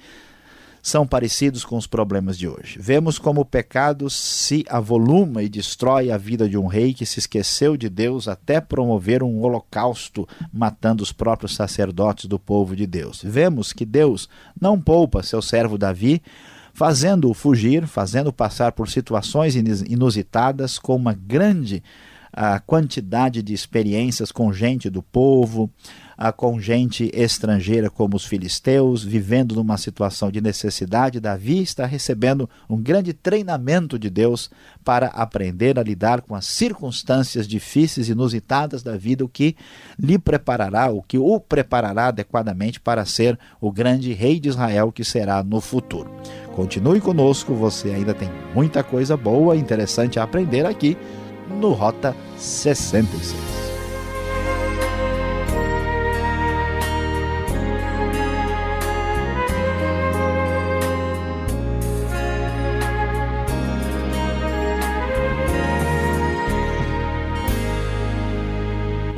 são 0.81 1.05
parecidos 1.05 1.65
com 1.65 1.75
os 1.75 1.85
problemas 1.85 2.37
de 2.37 2.47
hoje. 2.47 2.79
Vemos 2.79 3.19
como 3.19 3.41
o 3.41 3.45
pecado 3.45 4.09
se 4.09 4.63
avoluma 4.69 5.43
e 5.43 5.49
destrói 5.49 6.11
a 6.11 6.17
vida 6.17 6.47
de 6.47 6.57
um 6.57 6.67
rei 6.67 6.93
que 6.93 7.05
se 7.05 7.19
esqueceu 7.19 7.75
de 7.75 7.89
Deus 7.89 8.25
até 8.25 8.61
promover 8.61 9.21
um 9.21 9.41
holocausto, 9.41 10.25
matando 10.53 11.03
os 11.03 11.11
próprios 11.11 11.55
sacerdotes 11.55 12.23
do 12.23 12.39
povo 12.39 12.73
de 12.73 12.87
Deus. 12.87 13.19
Vemos 13.21 13.73
que 13.73 13.83
Deus 13.83 14.29
não 14.61 14.79
poupa 14.79 15.21
seu 15.21 15.41
servo 15.41 15.77
Davi, 15.77 16.21
fazendo-o 16.79 17.33
fugir, 17.33 17.85
fazendo 17.85 18.31
passar 18.31 18.71
por 18.71 18.87
situações 18.87 19.53
inusitadas 19.53 20.79
com 20.79 20.95
uma 20.95 21.13
grande 21.13 21.83
a 22.31 22.59
quantidade 22.59 23.41
de 23.41 23.53
experiências 23.53 24.31
com 24.31 24.53
gente 24.53 24.89
do 24.89 25.01
povo, 25.01 25.69
com 26.35 26.59
gente 26.59 27.09
estrangeira 27.13 27.89
como 27.89 28.15
os 28.15 28.25
filisteus, 28.25 29.03
vivendo 29.03 29.55
numa 29.55 29.77
situação 29.77 30.29
de 30.31 30.39
necessidade, 30.39 31.19
Davi 31.19 31.61
está 31.61 31.85
recebendo 31.85 32.49
um 32.69 32.77
grande 32.77 33.13
treinamento 33.13 33.97
de 33.97 34.09
Deus 34.09 34.49
para 34.83 35.07
aprender 35.07 35.79
a 35.79 35.83
lidar 35.83 36.21
com 36.21 36.35
as 36.35 36.45
circunstâncias 36.45 37.47
difíceis 37.47 38.09
e 38.09 38.11
inusitadas 38.11 38.83
da 38.83 38.95
vida, 38.95 39.25
o 39.25 39.29
que 39.29 39.55
lhe 39.97 40.19
preparará, 40.19 40.89
o 40.91 41.01
que 41.01 41.17
o 41.17 41.39
preparará 41.39 42.07
adequadamente 42.07 42.79
para 42.79 43.05
ser 43.05 43.39
o 43.59 43.71
grande 43.71 44.13
rei 44.13 44.39
de 44.39 44.49
Israel 44.49 44.91
que 44.91 45.03
será 45.03 45.41
no 45.43 45.61
futuro. 45.61 46.11
Continue 46.59 46.99
conosco, 46.99 47.53
você 47.53 47.91
ainda 47.91 48.13
tem 48.13 48.29
muita 48.53 48.83
coisa 48.83 49.15
boa 49.15 49.55
e 49.55 49.59
interessante 49.59 50.19
a 50.19 50.23
aprender 50.23 50.65
aqui 50.65 50.97
no 51.49 51.71
Rota 51.71 52.13
66. 52.37 53.58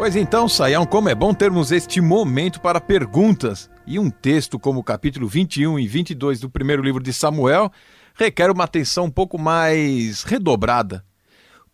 Pois 0.00 0.16
então, 0.16 0.48
Saião, 0.48 0.86
como 0.86 1.10
é 1.10 1.14
bom 1.14 1.34
termos 1.34 1.70
este 1.70 2.00
momento 2.00 2.58
para 2.58 2.80
perguntas. 2.80 3.68
E 3.86 3.98
um 3.98 4.08
texto 4.08 4.58
como 4.58 4.80
o 4.80 4.82
capítulo 4.82 5.28
21 5.28 5.78
e 5.78 5.86
22 5.86 6.40
do 6.40 6.48
primeiro 6.48 6.82
livro 6.82 7.02
de 7.02 7.12
Samuel 7.12 7.70
requer 8.14 8.50
uma 8.50 8.64
atenção 8.64 9.04
um 9.04 9.10
pouco 9.10 9.38
mais 9.38 10.22
redobrada. 10.22 11.04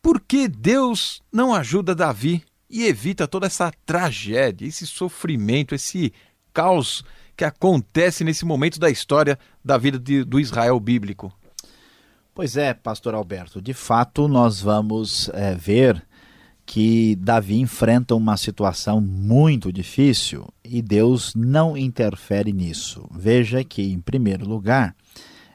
Por 0.03 0.21
que 0.21 0.49
Deus 0.49 1.23
não 1.33 1.55
ajuda 1.55 1.95
Davi 1.95 2.43
e 2.69 2.87
evita 2.87 3.29
toda 3.29 3.47
essa 3.47 3.71
tragédia, 3.87 4.67
esse 4.67 4.89
sofrimento, 4.89 5.73
esse 5.73 6.13
caos 6.53 7.05
que 7.37 7.45
acontece 7.45 8.25
nesse 8.25 8.45
momento 8.45 8.81
da 8.81 8.91
história 8.91 9.39
da 9.65 9.79
vida 9.79 10.01
de, 10.01 10.25
do 10.25 10.41
Israel 10.41 10.81
bíblico? 10.81 11.33
Pois 12.35 12.57
é, 12.57 12.75
pastor 12.75 13.15
Alberto, 13.15 13.63
de 13.63 13.73
fato 13.73 14.27
nós 14.27 14.61
vamos 14.61 15.29
é, 15.29 15.55
ver 15.55 16.05
que 16.67 17.15
Davi 17.17 17.61
enfrenta 17.61 18.17
uma 18.17 18.37
situação 18.37 19.01
muito 19.01 19.73
difícil 19.73 20.47
e 20.65 20.83
Deus 20.83 21.33
não 21.37 21.77
interfere 21.77 22.53
nisso. 22.53 23.09
Veja 23.15 23.63
que, 23.63 23.93
em 23.93 24.01
primeiro 24.01 24.47
lugar, 24.47 24.95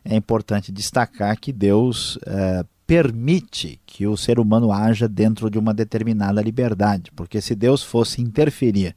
é 0.06 0.16
importante 0.16 0.72
destacar 0.72 1.38
que 1.38 1.52
Deus 1.52 2.18
é, 2.26 2.64
permite 2.88 3.80
que 3.86 4.08
o 4.08 4.16
ser 4.16 4.40
humano 4.40 4.72
haja 4.72 5.08
dentro 5.08 5.50
de 5.50 5.60
uma 5.60 5.74
determinada 5.74 6.42
liberdade, 6.42 7.12
porque 7.14 7.42
se 7.42 7.56
Deus 7.56 7.84
fosse 7.84 8.22
interferir 8.22 8.96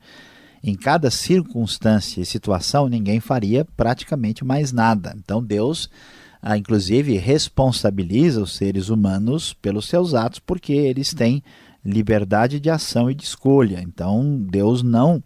em 0.63 0.75
cada 0.75 1.11
circunstância 1.11 2.21
e 2.21 2.25
situação, 2.25 2.89
ninguém 2.89 3.21
faria 3.21 3.67
praticamente 3.77 4.45
mais 4.45 4.73
nada. 4.73 5.15
Então 5.19 5.43
Deus, 5.43 5.91
ah, 6.41 6.57
inclusive, 6.57 7.19
responsabiliza 7.19 8.41
os 8.41 8.55
seres 8.57 8.89
humanos 8.89 9.53
pelos 9.53 9.87
seus 9.87 10.15
atos, 10.15 10.39
porque 10.39 10.73
eles 10.73 11.13
têm 11.13 11.43
liberdade 11.85 12.59
de 12.59 12.71
ação 12.71 13.11
e 13.11 13.15
de 13.15 13.25
escolha. 13.25 13.81
Então 13.81 14.39
Deus 14.51 14.83
não 14.83 15.23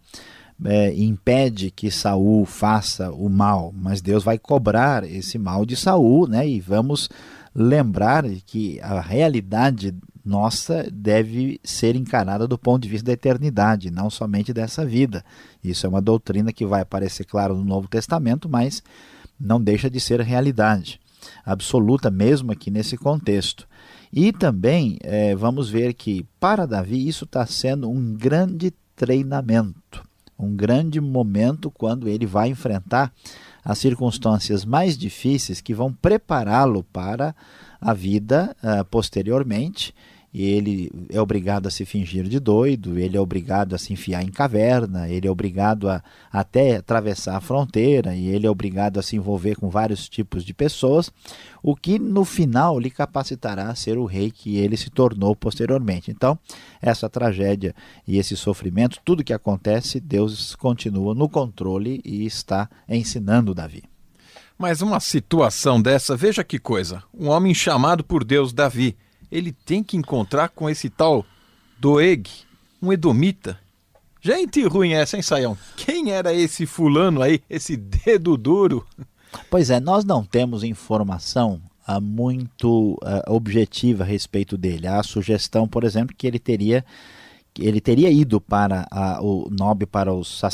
é, 0.65 0.93
impede 0.93 1.71
que 1.71 1.89
Saul 1.89 2.45
faça 2.45 3.11
o 3.11 3.29
mal, 3.29 3.73
mas 3.75 4.01
Deus 4.01 4.23
vai 4.23 4.37
cobrar 4.37 5.03
esse 5.03 5.37
mal 5.37 5.65
de 5.65 5.75
Saul, 5.75 6.27
né? 6.27 6.47
E 6.47 6.59
vamos 6.59 7.09
lembrar 7.55 8.25
que 8.45 8.79
a 8.81 8.99
realidade 8.99 9.95
nossa 10.23 10.87
deve 10.91 11.59
ser 11.63 11.95
encarada 11.95 12.47
do 12.47 12.57
ponto 12.57 12.83
de 12.83 12.89
vista 12.89 13.05
da 13.05 13.13
eternidade, 13.13 13.89
não 13.89 14.09
somente 14.09 14.53
dessa 14.53 14.85
vida. 14.85 15.23
Isso 15.63 15.85
é 15.85 15.89
uma 15.89 16.01
doutrina 16.01 16.51
que 16.51 16.65
vai 16.65 16.81
aparecer 16.81 17.23
claro 17.23 17.55
no 17.55 17.63
Novo 17.63 17.87
Testamento, 17.87 18.47
mas 18.49 18.83
não 19.39 19.61
deixa 19.61 19.89
de 19.89 19.99
ser 19.99 20.19
realidade 20.21 20.99
absoluta 21.45 22.09
mesmo 22.09 22.51
aqui 22.51 22.69
nesse 22.69 22.97
contexto. 22.97 23.67
E 24.11 24.31
também 24.31 24.97
é, 25.01 25.35
vamos 25.35 25.69
ver 25.69 25.93
que 25.93 26.25
para 26.39 26.65
Davi 26.65 27.07
isso 27.07 27.25
está 27.25 27.45
sendo 27.45 27.89
um 27.89 28.13
grande 28.13 28.73
treinamento, 28.95 30.03
um 30.37 30.55
grande 30.55 30.99
momento 30.99 31.69
quando 31.69 32.07
ele 32.07 32.25
vai 32.25 32.49
enfrentar 32.49 33.13
as 33.63 33.77
circunstâncias 33.77 34.65
mais 34.65 34.97
difíceis 34.97 35.61
que 35.61 35.73
vão 35.73 35.93
prepará-lo 35.93 36.83
para 36.83 37.35
a 37.79 37.93
vida 37.93 38.55
uh, 38.63 38.83
posteriormente 38.85 39.93
ele 40.33 40.91
é 41.09 41.19
obrigado 41.19 41.67
a 41.67 41.71
se 41.71 41.85
fingir 41.85 42.25
de 42.25 42.39
doido, 42.39 42.99
ele 42.99 43.17
é 43.17 43.19
obrigado 43.19 43.73
a 43.73 43.77
se 43.77 43.93
enfiar 43.93 44.23
em 44.23 44.29
caverna, 44.29 45.09
ele 45.09 45.27
é 45.27 45.31
obrigado 45.31 45.89
a 45.89 46.03
até 46.31 46.77
atravessar 46.77 47.35
a 47.35 47.41
fronteira 47.41 48.15
e 48.15 48.27
ele 48.27 48.45
é 48.45 48.49
obrigado 48.49 48.99
a 48.99 49.03
se 49.03 49.15
envolver 49.15 49.55
com 49.55 49.69
vários 49.69 50.07
tipos 50.07 50.45
de 50.45 50.53
pessoas, 50.53 51.11
o 51.63 51.75
que 51.75 51.97
no 51.97 52.23
final 52.23 52.79
lhe 52.79 52.91
capacitará 52.91 53.69
a 53.69 53.75
ser 53.75 53.97
o 53.97 54.05
rei 54.05 54.29
que 54.29 54.57
ele 54.57 54.77
se 54.77 54.89
tornou 54.89 55.35
posteriormente. 55.35 56.11
Então, 56.11 56.37
essa 56.81 57.09
tragédia 57.09 57.73
e 58.07 58.17
esse 58.17 58.37
sofrimento, 58.37 58.99
tudo 59.03 59.23
que 59.23 59.33
acontece, 59.33 59.99
Deus 59.99 60.55
continua 60.55 61.15
no 61.15 61.27
controle 61.27 62.01
e 62.05 62.25
está 62.25 62.69
ensinando 62.87 63.55
Davi. 63.55 63.83
Mas 64.57 64.81
uma 64.81 64.99
situação 64.99 65.81
dessa, 65.81 66.17
veja 66.17 66.43
que 66.43 66.59
coisa, 66.59 67.01
um 67.13 67.29
homem 67.29 67.53
chamado 67.53 68.03
por 68.03 68.25
Deus, 68.25 68.51
Davi, 68.51 68.97
ele 69.31 69.51
tem 69.51 69.83
que 69.83 69.97
encontrar 69.97 70.49
com 70.49 70.69
esse 70.69 70.89
tal 70.89 71.25
Doeg, 71.79 72.27
um 72.81 72.91
edomita. 72.91 73.59
Gente 74.21 74.61
ruim 74.63 74.91
essa, 74.93 75.15
hein, 75.15 75.21
Saião? 75.21 75.57
Quem 75.77 76.11
era 76.11 76.33
esse 76.33 76.65
fulano 76.65 77.21
aí, 77.21 77.41
esse 77.49 77.77
dedo 77.77 78.35
duro? 78.35 78.85
Pois 79.49 79.69
é, 79.69 79.79
nós 79.79 80.03
não 80.03 80.25
temos 80.25 80.63
informação 80.63 81.61
uh, 81.87 82.01
muito 82.01 82.93
uh, 82.95 83.33
objetiva 83.33 84.03
a 84.03 84.07
respeito 84.07 84.57
dele. 84.57 84.87
A 84.87 85.01
sugestão, 85.03 85.67
por 85.67 85.83
exemplo, 85.83 86.15
que 86.17 86.27
ele 86.27 86.39
teria 86.39 86.83
ele 87.57 87.81
teria 87.81 88.09
ido 88.09 88.39
para 88.39 88.87
a, 88.91 89.21
o 89.21 89.49
Nob, 89.49 89.85
para 89.85 90.13
o, 90.13 90.23
sac, 90.23 90.53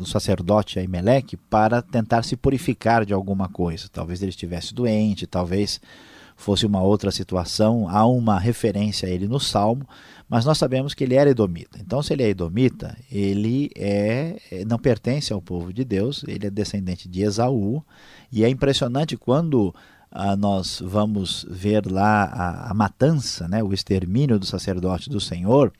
o 0.00 0.06
sacerdote 0.06 0.78
Aimeleque, 0.78 1.36
para 1.36 1.82
tentar 1.82 2.24
se 2.24 2.36
purificar 2.36 3.04
de 3.04 3.12
alguma 3.12 3.48
coisa. 3.48 3.88
Talvez 3.92 4.22
ele 4.22 4.30
estivesse 4.30 4.74
doente, 4.74 5.26
talvez 5.26 5.80
fosse 6.40 6.64
uma 6.64 6.82
outra 6.82 7.10
situação, 7.10 7.88
há 7.88 8.06
uma 8.06 8.38
referência 8.38 9.08
a 9.08 9.10
ele 9.10 9.28
no 9.28 9.38
Salmo, 9.38 9.86
mas 10.28 10.44
nós 10.44 10.58
sabemos 10.58 10.94
que 10.94 11.04
ele 11.04 11.14
era 11.14 11.30
edomita. 11.30 11.78
Então, 11.80 12.02
se 12.02 12.12
ele 12.12 12.22
é 12.22 12.28
edomita, 12.28 12.96
ele 13.10 13.70
é, 13.76 14.40
é, 14.50 14.64
não 14.64 14.78
pertence 14.78 15.32
ao 15.32 15.42
povo 15.42 15.72
de 15.72 15.84
Deus, 15.84 16.24
ele 16.26 16.46
é 16.46 16.50
descendente 16.50 17.08
de 17.08 17.22
Esaú, 17.22 17.84
e 18.32 18.44
é 18.44 18.48
impressionante 18.48 19.16
quando 19.16 19.74
ah, 20.10 20.36
nós 20.36 20.82
vamos 20.84 21.44
ver 21.48 21.90
lá 21.90 22.24
a, 22.24 22.70
a, 22.70 22.74
matança, 22.74 23.46
né, 23.46 23.62
o 23.62 23.72
extermínio 23.72 24.38
do 24.38 24.46
sacerdote 24.46 25.10
do 25.10 25.20
Senhor, 25.20 25.72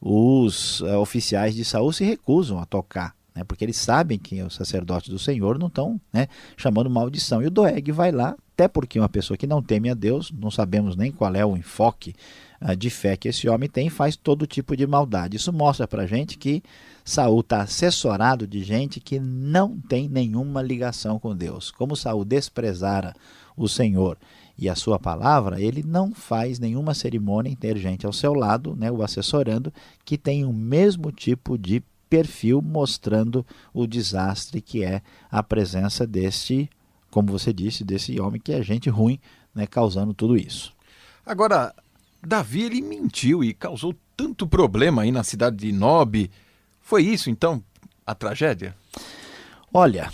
os 0.00 0.82
ah, 0.82 0.98
oficiais 0.98 1.54
de 1.54 1.64
Saul 1.64 1.92
se 1.92 2.04
recusam 2.04 2.58
a 2.60 2.66
tocar 2.66 3.16
né, 3.36 3.44
porque 3.44 3.64
eles 3.64 3.76
sabem 3.76 4.18
que 4.18 4.42
os 4.42 4.54
sacerdotes 4.54 5.10
do 5.10 5.18
Senhor 5.18 5.58
não 5.58 5.66
estão 5.66 6.00
né, 6.10 6.26
chamando 6.56 6.88
maldição. 6.88 7.42
E 7.42 7.46
o 7.46 7.50
Doeg 7.50 7.92
vai 7.92 8.10
lá, 8.10 8.34
até 8.56 8.66
porque 8.66 8.98
uma 8.98 9.08
pessoa 9.08 9.36
que 9.36 9.46
não 9.46 9.62
teme 9.62 9.90
a 9.90 9.94
Deus, 9.94 10.32
não 10.32 10.50
sabemos 10.50 10.96
nem 10.96 11.12
qual 11.12 11.34
é 11.34 11.44
o 11.44 11.58
enfoque 11.58 12.14
uh, 12.58 12.74
de 12.74 12.88
fé 12.88 13.14
que 13.14 13.28
esse 13.28 13.46
homem 13.50 13.68
tem, 13.68 13.90
faz 13.90 14.16
todo 14.16 14.46
tipo 14.46 14.74
de 14.74 14.86
maldade. 14.86 15.36
Isso 15.36 15.52
mostra 15.52 15.86
para 15.86 16.06
gente 16.06 16.38
que 16.38 16.62
Saul 17.04 17.40
está 17.40 17.60
assessorado 17.60 18.46
de 18.46 18.64
gente 18.64 18.98
que 18.98 19.20
não 19.20 19.78
tem 19.78 20.08
nenhuma 20.08 20.62
ligação 20.62 21.18
com 21.18 21.36
Deus. 21.36 21.70
Como 21.70 21.94
Saul 21.94 22.24
desprezara 22.24 23.14
o 23.54 23.68
Senhor 23.68 24.16
e 24.56 24.70
a 24.70 24.74
sua 24.74 24.98
palavra, 24.98 25.60
ele 25.60 25.82
não 25.82 26.14
faz 26.14 26.58
nenhuma 26.58 26.94
cerimônia 26.94 27.50
em 27.50 27.54
ter 27.54 27.76
gente 27.76 28.06
ao 28.06 28.12
seu 28.12 28.32
lado, 28.32 28.74
né, 28.74 28.90
o 28.90 29.02
assessorando, 29.02 29.70
que 30.02 30.16
tem 30.16 30.46
o 30.46 30.52
mesmo 30.52 31.12
tipo 31.12 31.58
de 31.58 31.82
perfil 32.08 32.62
mostrando 32.62 33.44
o 33.74 33.86
desastre 33.86 34.62
que 34.62 34.82
é 34.82 35.02
a 35.30 35.42
presença 35.42 36.06
deste, 36.06 36.70
como 37.16 37.32
você 37.32 37.50
disse, 37.50 37.82
desse 37.82 38.20
homem 38.20 38.38
que 38.38 38.52
é 38.52 38.62
gente 38.62 38.90
ruim, 38.90 39.18
né, 39.54 39.66
causando 39.66 40.12
tudo 40.12 40.36
isso. 40.36 40.74
Agora, 41.24 41.74
Davi 42.22 42.64
ele 42.64 42.82
mentiu 42.82 43.42
e 43.42 43.54
causou 43.54 43.96
tanto 44.14 44.46
problema 44.46 45.00
aí 45.00 45.10
na 45.10 45.24
cidade 45.24 45.56
de 45.56 45.72
Nob. 45.72 46.30
Foi 46.78 47.02
isso 47.02 47.30
então 47.30 47.64
a 48.06 48.14
tragédia? 48.14 48.76
Olha, 49.72 50.12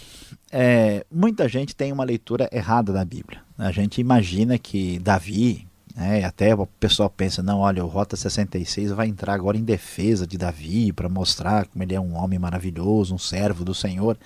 é, 0.53 1.05
muita 1.11 1.49
gente 1.49 1.75
tem 1.75 1.91
uma 1.91 2.05
leitura 2.05 2.49
errada 2.53 2.93
da 2.93 3.05
Bíblia. 3.05 3.43
A 3.59 3.73
gente 3.73 4.01
imagina 4.01 4.57
que 4.57 5.01
Davi, 5.01 5.67
é, 5.97 6.23
até 6.23 6.55
o 6.55 6.69
pessoal 6.69 7.11
pensa, 7.11 7.43
não, 7.43 7.59
olha, 7.59 7.85
o 7.85 7.89
Rota 7.89 8.17
66 8.17 8.93
vai 8.93 9.09
entrar 9.09 9.35
agora 9.35 9.59
em 9.59 9.65
defesa 9.65 10.25
de 10.25 10.39
Davi 10.39 10.93
para 10.93 11.09
mostrar 11.09 11.67
como 11.67 11.83
ele 11.83 11.97
é 11.97 12.01
um 12.01 12.15
homem 12.15 12.39
maravilhoso, 12.39 13.13
um 13.13 13.19
servo 13.19 13.65
do 13.65 13.75
Senhor. 13.75 14.17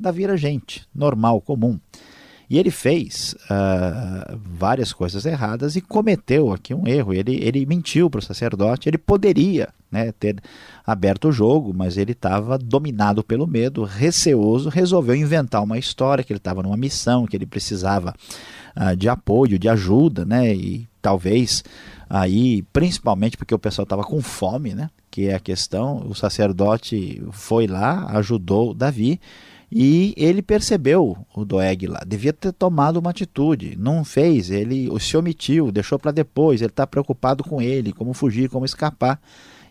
Davi 0.00 0.24
era 0.24 0.34
gente, 0.34 0.88
normal, 0.94 1.38
comum. 1.42 1.78
E 2.52 2.58
ele 2.58 2.70
fez 2.70 3.34
uh, 3.44 4.38
várias 4.44 4.92
coisas 4.92 5.24
erradas 5.24 5.74
e 5.74 5.80
cometeu 5.80 6.52
aqui 6.52 6.74
um 6.74 6.86
erro. 6.86 7.14
Ele, 7.14 7.36
ele 7.42 7.64
mentiu 7.64 8.10
para 8.10 8.18
o 8.18 8.22
sacerdote. 8.22 8.90
Ele 8.90 8.98
poderia 8.98 9.70
né, 9.90 10.12
ter 10.12 10.36
aberto 10.86 11.28
o 11.28 11.32
jogo, 11.32 11.72
mas 11.72 11.96
ele 11.96 12.12
estava 12.12 12.58
dominado 12.58 13.24
pelo 13.24 13.46
medo, 13.46 13.84
receoso, 13.84 14.68
resolveu 14.68 15.16
inventar 15.16 15.62
uma 15.62 15.78
história 15.78 16.22
que 16.22 16.30
ele 16.30 16.36
estava 16.36 16.62
numa 16.62 16.76
missão, 16.76 17.26
que 17.26 17.34
ele 17.34 17.46
precisava 17.46 18.14
uh, 18.76 18.94
de 18.94 19.08
apoio, 19.08 19.58
de 19.58 19.70
ajuda, 19.70 20.26
né, 20.26 20.54
e 20.54 20.86
talvez 21.00 21.64
aí, 22.08 22.60
principalmente 22.70 23.38
porque 23.38 23.54
o 23.54 23.58
pessoal 23.58 23.84
estava 23.84 24.04
com 24.04 24.20
fome, 24.20 24.74
né, 24.74 24.90
que 25.10 25.28
é 25.28 25.34
a 25.34 25.40
questão, 25.40 26.06
o 26.06 26.14
sacerdote 26.14 27.22
foi 27.32 27.66
lá, 27.66 28.08
ajudou 28.10 28.74
Davi 28.74 29.18
e 29.74 30.12
ele 30.18 30.42
percebeu 30.42 31.16
o 31.34 31.44
Doeg 31.46 31.86
lá, 31.86 32.02
devia 32.06 32.34
ter 32.34 32.52
tomado 32.52 32.98
uma 32.98 33.08
atitude, 33.08 33.74
não 33.78 34.04
fez, 34.04 34.50
ele 34.50 34.90
se 35.00 35.16
omitiu, 35.16 35.72
deixou 35.72 35.98
para 35.98 36.10
depois, 36.10 36.60
ele 36.60 36.68
está 36.68 36.86
preocupado 36.86 37.42
com 37.42 37.62
ele, 37.62 37.90
como 37.90 38.12
fugir, 38.12 38.50
como 38.50 38.66
escapar. 38.66 39.18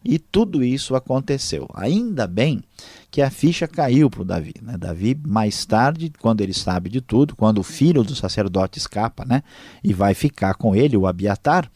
E 0.04 0.18
tudo 0.18 0.64
isso 0.64 0.96
aconteceu. 0.96 1.70
Ainda 1.76 2.26
bem 2.26 2.64
que 3.12 3.22
a 3.22 3.30
ficha 3.30 3.68
caiu 3.68 4.10
para 4.10 4.24
o 4.24 4.26
Davi. 4.26 4.56
Né? 4.60 4.76
Davi, 4.76 5.16
mais 5.24 5.64
tarde, 5.68 6.12
quando 6.20 6.42
ele 6.42 6.56
sabe 6.56 6.90
de 6.90 7.00
tudo, 7.00 7.36
quando 7.36 7.60
o 7.60 7.64
filho 7.64 8.04
do 8.04 8.16
sacerdote 8.16 8.80
escapa 8.80 9.24
né? 9.24 9.44
e 9.84 9.94
vai 9.94 10.16
ficar 10.16 10.56
com 10.56 10.76
ele, 10.76 10.98
o 10.98 11.06
Abiatar, 11.06 11.70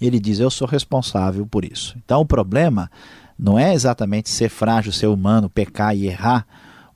ele 0.00 0.18
diz: 0.18 0.40
Eu 0.40 0.50
sou 0.50 0.66
responsável 0.66 1.46
por 1.46 1.64
isso. 1.64 1.96
Então 2.04 2.22
o 2.22 2.26
problema 2.26 2.90
não 3.38 3.56
é 3.56 3.72
exatamente 3.72 4.28
ser 4.28 4.48
frágil, 4.48 4.90
ser 4.90 5.06
humano, 5.06 5.48
pecar 5.48 5.96
e 5.96 6.08
errar 6.08 6.44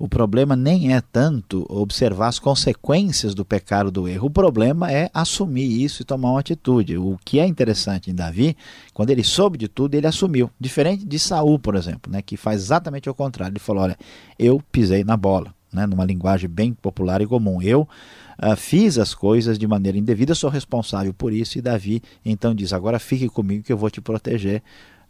o 0.00 0.08
problema 0.08 0.56
nem 0.56 0.94
é 0.94 1.02
tanto 1.02 1.66
observar 1.68 2.28
as 2.28 2.38
consequências 2.38 3.34
do 3.34 3.44
pecado 3.44 3.90
do 3.90 4.08
erro. 4.08 4.28
O 4.28 4.30
problema 4.30 4.90
é 4.90 5.10
assumir 5.12 5.84
isso 5.84 6.00
e 6.00 6.06
tomar 6.06 6.30
uma 6.30 6.40
atitude. 6.40 6.96
O 6.96 7.18
que 7.22 7.38
é 7.38 7.46
interessante 7.46 8.10
em 8.10 8.14
Davi, 8.14 8.56
quando 8.94 9.10
ele 9.10 9.22
soube 9.22 9.58
de 9.58 9.68
tudo, 9.68 9.94
ele 9.94 10.06
assumiu. 10.06 10.50
Diferente 10.58 11.04
de 11.04 11.18
Saul, 11.18 11.58
por 11.58 11.76
exemplo, 11.76 12.10
né, 12.10 12.22
que 12.22 12.38
faz 12.38 12.62
exatamente 12.62 13.10
o 13.10 13.14
contrário. 13.14 13.52
Ele 13.52 13.60
falou: 13.60 13.82
olha, 13.82 13.98
eu 14.38 14.62
pisei 14.72 15.04
na 15.04 15.18
bola. 15.18 15.54
Né, 15.70 15.86
numa 15.86 16.04
linguagem 16.04 16.48
bem 16.48 16.72
popular 16.72 17.20
e 17.20 17.26
comum. 17.26 17.62
Eu 17.62 17.82
uh, 17.82 18.56
fiz 18.56 18.98
as 18.98 19.14
coisas 19.14 19.56
de 19.56 19.68
maneira 19.68 19.96
indevida, 19.96 20.34
sou 20.34 20.50
responsável 20.50 21.14
por 21.14 21.32
isso. 21.32 21.58
E 21.58 21.60
Davi 21.60 22.02
então 22.24 22.54
diz: 22.54 22.72
agora 22.72 22.98
fique 22.98 23.28
comigo 23.28 23.62
que 23.62 23.72
eu 23.72 23.76
vou 23.76 23.90
te 23.90 24.00
proteger, 24.00 24.62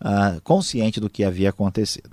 uh, 0.02 0.40
consciente 0.42 0.98
do 0.98 1.08
que 1.08 1.22
havia 1.22 1.48
acontecido. 1.48 2.10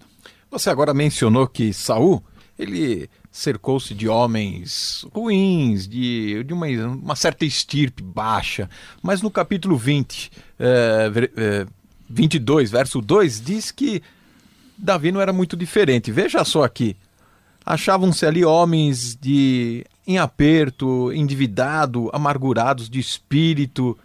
Você 0.50 0.70
agora 0.70 0.94
mencionou 0.94 1.46
que 1.46 1.74
Saul 1.74 2.24
ele 2.58 3.10
cercou-se 3.32 3.94
de 3.94 4.08
homens 4.08 5.06
ruins, 5.14 5.88
de, 5.88 6.44
de 6.44 6.54
uma, 6.54 6.68
uma, 6.68 7.16
certa 7.16 7.46
estirpe 7.46 8.02
baixa. 8.02 8.70
Mas 9.02 9.22
no 9.22 9.30
capítulo 9.30 9.78
20, 9.78 10.32
é, 10.60 11.12
é, 11.36 11.66
22, 12.10 12.72
verso 12.72 13.00
2, 13.00 13.42
diz 13.42 13.72
que 13.72 14.02
Davi 14.78 15.12
não 15.12 15.22
era 15.22 15.32
muito 15.32 15.56
diferente. 15.56 16.12
Veja 16.12 16.44
só 16.44 16.64
aqui. 16.64 16.98
Achavam-se 17.64 18.26
ali 18.26 18.44
homens 18.44 19.16
de 19.16 19.86
em 20.08 20.18
aperto, 20.18 21.12
endividado, 21.12 22.10
amargurados 22.14 22.90
de 22.90 22.98
espírito, 22.98 23.98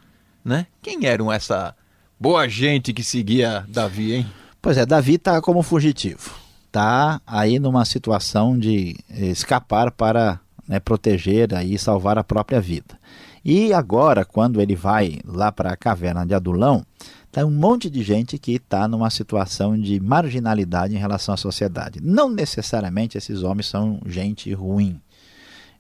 né? 0.45 0.67
Quem 0.83 1.07
eram 1.07 1.33
essa 1.33 1.77
boa 2.19 2.49
gente 2.49 2.93
que 2.93 3.05
seguia 3.05 3.65
Davi, 3.69 4.15
hein? 4.15 4.27
Pois 4.61 4.77
é, 4.77 4.85
Davi 4.85 5.15
está 5.15 5.41
como 5.41 5.63
fugitivo 5.63 6.42
está 6.73 7.21
aí 7.27 7.59
numa 7.59 7.85
situação 7.85 8.59
de 8.59 8.97
escapar 9.11 9.91
para 9.91 10.41
né, 10.67 10.81
proteger 10.81 11.51
e 11.67 11.79
salvar 11.79 12.17
a 12.17 12.25
própria 12.25 12.63
vida. 12.63 12.99
E 13.45 13.75
agora, 13.75 14.25
quando 14.25 14.59
ele 14.59 14.75
vai 14.75 15.21
lá 15.23 15.53
para 15.53 15.73
a 15.73 15.77
caverna 15.77 16.25
de 16.25 16.33
Adulão, 16.33 16.85
tem 17.31 17.45
um 17.45 17.51
monte 17.51 17.91
de 17.91 18.03
gente 18.03 18.39
que 18.39 18.53
está 18.53 18.89
numa 18.89 19.11
situação 19.11 19.79
de 19.79 20.01
marginalidade 20.01 20.95
em 20.95 20.99
relação 20.99 21.35
à 21.35 21.37
sociedade. 21.37 22.01
Não 22.03 22.31
necessariamente 22.31 23.19
esses 23.19 23.43
homens 23.43 23.67
são 23.67 24.01
gente 24.07 24.53
ruim, 24.55 24.99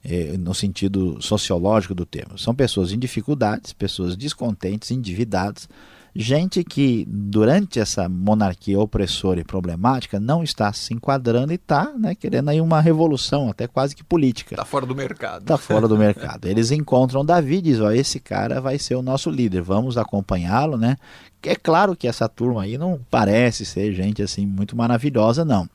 eh, 0.04 0.36
no 0.36 0.52
sentido 0.52 1.22
sociológico 1.22 1.94
do 1.94 2.04
termo. 2.04 2.36
São 2.36 2.54
pessoas 2.54 2.92
em 2.92 2.98
dificuldades, 2.98 3.72
pessoas 3.72 4.16
descontentes, 4.16 4.90
endividadas, 4.90 5.68
gente 6.14 6.62
que 6.62 7.06
durante 7.08 7.80
essa 7.80 8.08
monarquia 8.08 8.78
opressora 8.78 9.40
e 9.40 9.44
problemática 9.44 10.20
não 10.20 10.42
está 10.42 10.72
se 10.72 10.92
enquadrando 10.92 11.52
e 11.52 11.56
está 11.56 11.92
né, 11.98 12.14
querendo 12.14 12.50
aí 12.50 12.60
uma 12.60 12.80
revolução, 12.80 13.48
até 13.48 13.66
quase 13.66 13.96
que 13.96 14.04
política. 14.04 14.54
Está 14.54 14.64
fora 14.64 14.84
do 14.84 14.94
mercado. 14.94 15.42
Está 15.42 15.56
fora 15.56 15.88
do 15.88 15.96
mercado. 15.96 16.46
Eles 16.46 16.70
encontram 16.70 17.24
Davi 17.24 17.56
e 17.56 17.62
dizem, 17.62 17.82
ó, 17.82 17.90
esse 17.90 18.20
cara 18.20 18.60
vai 18.60 18.78
ser 18.78 18.94
o 18.94 19.02
nosso 19.02 19.30
líder, 19.30 19.62
vamos 19.62 19.96
acompanhá-lo, 19.96 20.76
né? 20.76 20.96
É 21.42 21.56
claro 21.56 21.96
que 21.96 22.06
essa 22.06 22.28
turma 22.28 22.62
aí 22.62 22.78
não 22.78 23.00
parece 23.10 23.64
ser 23.64 23.92
gente 23.92 24.22
assim 24.22 24.46
muito 24.46 24.76
maravilhosa, 24.76 25.44
não. 25.44 25.68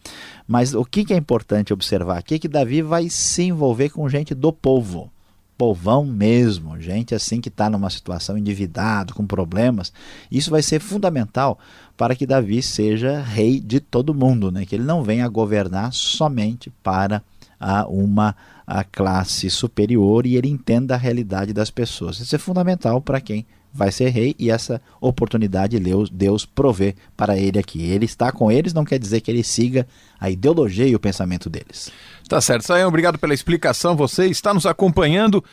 Mas 0.48 0.74
o 0.74 0.86
que, 0.86 1.04
que 1.04 1.14
é 1.14 1.18
importante 1.18 1.74
observar 1.74 2.20
aqui 2.20 2.36
é 2.36 2.40
que 2.40 2.48
Davi 2.48 2.82
vai 2.82 3.10
se 3.10 3.44
envolver 3.44 3.90
com 3.90 4.08
gente 4.08 4.34
do 4.34 4.54
povo 4.54 5.12
povão 5.58 6.06
mesmo, 6.06 6.80
gente 6.80 7.16
assim 7.16 7.42
que 7.42 7.50
está 7.50 7.70
numa 7.70 7.90
situação 7.90 8.38
endividado, 8.38 9.14
com 9.14 9.26
problemas, 9.26 9.92
isso 10.32 10.52
vai 10.52 10.62
ser 10.62 10.80
fundamental 10.80 11.58
para 11.96 12.16
que 12.16 12.28
Davi 12.28 12.62
seja 12.62 13.20
rei 13.20 13.60
de 13.60 13.80
todo 13.80 14.14
mundo, 14.14 14.52
né? 14.52 14.66
que 14.66 14.76
ele 14.76 14.84
não 14.84 15.04
venha 15.04 15.28
governar 15.28 15.92
somente 15.92 16.70
para 16.84 17.24
a 17.60 17.88
uma 17.88 18.36
a 18.68 18.84
classe 18.84 19.50
superior 19.50 20.26
e 20.26 20.36
ele 20.36 20.50
entenda 20.50 20.94
a 20.94 20.98
realidade 20.98 21.54
das 21.54 21.72
pessoas. 21.72 22.20
Isso 22.20 22.36
é 22.36 22.40
fundamental 22.40 23.02
para 23.02 23.22
quem 23.22 23.46
vai 23.74 23.92
ser 23.92 24.10
rei 24.10 24.36
e 24.40 24.50
essa 24.50 24.82
oportunidade 25.00 25.80
Deus, 25.80 26.10
Deus 26.10 26.46
provê 26.46 26.96
para 27.16 27.38
ele 27.38 27.60
aqui. 27.60 27.84
Ele 27.84 28.06
está 28.06 28.32
com 28.32 28.52
eles, 28.52 28.74
não 28.74 28.86
quer 28.86 29.00
dizer 29.00 29.22
que 29.22 29.30
ele 29.30 29.44
siga 29.44 29.88
a 30.20 30.30
ideologia 30.30 30.88
e 30.88 30.96
o 30.96 31.00
pensamento 31.00 31.50
deles. 31.50 31.92
Tá 32.28 32.42
certo, 32.42 32.66
Sayão, 32.66 32.90
obrigado 32.90 33.18
pela 33.18 33.34
explicação. 33.34 33.96
Você 33.96 34.28
está 34.28 34.54
nos 34.54 34.66
acompanhando. 34.66 35.44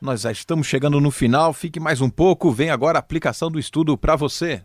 Nós 0.00 0.22
já 0.22 0.32
estamos 0.32 0.66
chegando 0.66 1.00
no 1.00 1.10
final. 1.10 1.52
Fique 1.52 1.78
mais 1.78 2.00
um 2.00 2.08
pouco. 2.08 2.50
Vem 2.50 2.70
agora 2.70 2.98
a 2.98 3.00
aplicação 3.00 3.50
do 3.50 3.58
estudo 3.58 3.96
para 3.96 4.16
você. 4.16 4.62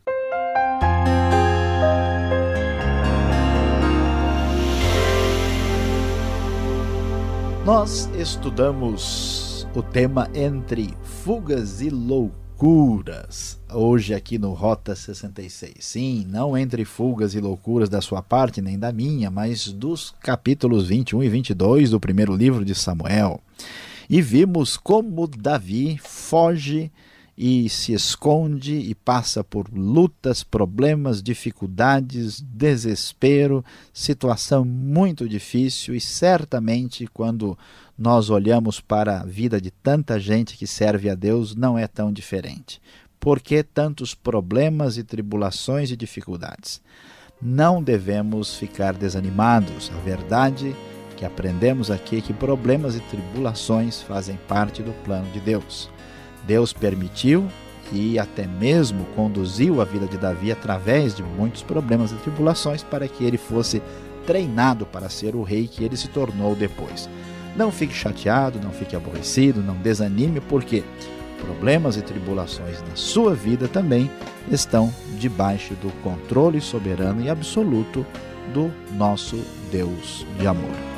Nós 7.66 8.10
estudamos 8.16 9.68
o 9.74 9.82
tema 9.82 10.30
entre 10.36 10.94
fugas 11.04 11.82
e 11.82 11.90
loucuras 11.90 12.45
loucuras 12.56 13.60
hoje 13.74 14.14
aqui 14.14 14.38
no 14.38 14.54
Rota 14.54 14.96
66. 14.96 15.74
Sim, 15.80 16.26
não 16.30 16.58
entre 16.58 16.86
fugas 16.86 17.36
e 17.36 17.42
loucuras 17.42 17.90
da 17.90 18.00
sua 18.00 18.22
parte 18.22 18.62
nem 18.62 18.80
da 18.80 18.94
minha, 18.94 19.30
mas 19.30 19.68
dos 19.68 20.16
capítulos 20.22 20.88
21 20.88 21.24
e 21.24 21.30
22 21.30 21.90
do 21.90 22.00
primeiro 22.00 22.34
livro 22.34 22.64
de 22.64 22.74
Samuel. 22.74 23.42
E 24.10 24.22
vimos 24.22 24.78
como 24.78 25.28
Davi 25.28 26.00
foge 26.02 26.90
e 27.38 27.68
se 27.68 27.92
esconde 27.94 28.76
e 28.76 28.96
passa 28.96 29.44
por 29.44 29.68
lutas, 29.74 30.44
problemas, 30.44 31.22
dificuldades, 31.22 32.40
desespero, 32.40 33.64
situação 33.94 34.64
muito 34.64 35.28
difícil 35.28 35.94
e 35.96 36.00
certamente 36.00 37.08
quando 37.08 37.58
nós 37.98 38.30
olhamos 38.30 38.80
para 38.80 39.22
a 39.22 39.26
vida 39.26 39.60
de 39.60 39.70
tanta 39.70 40.20
gente 40.20 40.58
que 40.58 40.68
serve 40.68 41.10
a 41.10 41.16
Deus, 41.16 41.56
não 41.56 41.78
é 41.78 41.88
tão 41.88 42.12
diferente. 42.12 42.82
Por 43.20 43.40
que 43.40 43.64
tantos 43.64 44.14
problemas 44.14 44.98
e 44.98 45.04
tribulações 45.04 45.92
e 45.92 45.98
dificuldades? 45.98 46.82
Não 47.42 47.82
devemos 47.84 48.56
ficar 48.56 48.94
desanimados. 48.94 49.92
A 49.94 50.00
verdade 50.00 50.76
que 51.18 51.26
aprendemos 51.26 51.90
aqui 51.90 52.18
é 52.18 52.22
que 52.22 52.34
problemas 52.34 52.96
e 52.96 53.00
tribulações 53.02 54.02
fazem 54.02 54.38
parte 54.48 54.84
do 54.84 54.92
plano 55.04 55.30
de 55.32 55.40
Deus. 55.40 55.90
Deus 56.46 56.74
permitiu 56.74 57.48
e 57.92 58.18
até 58.18 58.48
mesmo 58.48 59.06
conduziu 59.16 59.82
a 59.82 59.86
vida 59.86 60.08
de 60.08 60.18
Davi 60.18 60.52
através 60.52 61.16
de 61.16 61.24
muitos 61.24 61.62
problemas 61.62 62.12
e 62.12 62.16
tribulações 62.16 62.84
para 62.84 63.08
que 63.08 63.24
ele 63.24 63.38
fosse 63.38 63.82
treinado 64.26 64.86
para 64.86 65.10
ser 65.10 65.36
o 65.36 65.44
rei 65.44 65.68
que 65.68 65.84
ele 65.84 65.96
se 65.96 66.08
tornou 66.08 66.56
depois. 66.56 67.10
Não 67.56 67.72
fique 67.72 67.94
chateado, 67.94 68.60
não 68.62 68.72
fique 68.72 68.96
aborrecido, 68.96 69.62
não 69.62 69.76
desanime, 69.76 70.42
porque 70.42 70.84
problemas 71.40 71.96
e 71.96 72.02
tribulações 72.02 72.82
na 72.82 72.96
sua 72.96 73.34
vida 73.34 73.68
também 73.68 74.10
estão 74.52 74.92
debaixo 75.20 75.74
do 75.76 75.92
controle 76.02 76.60
soberano 76.60 77.22
e 77.22 77.30
absoluto 77.30 78.06
do 78.54 78.72
nosso 78.98 79.40
Deus 79.72 80.26
de 80.40 80.48
amor. 80.48 80.95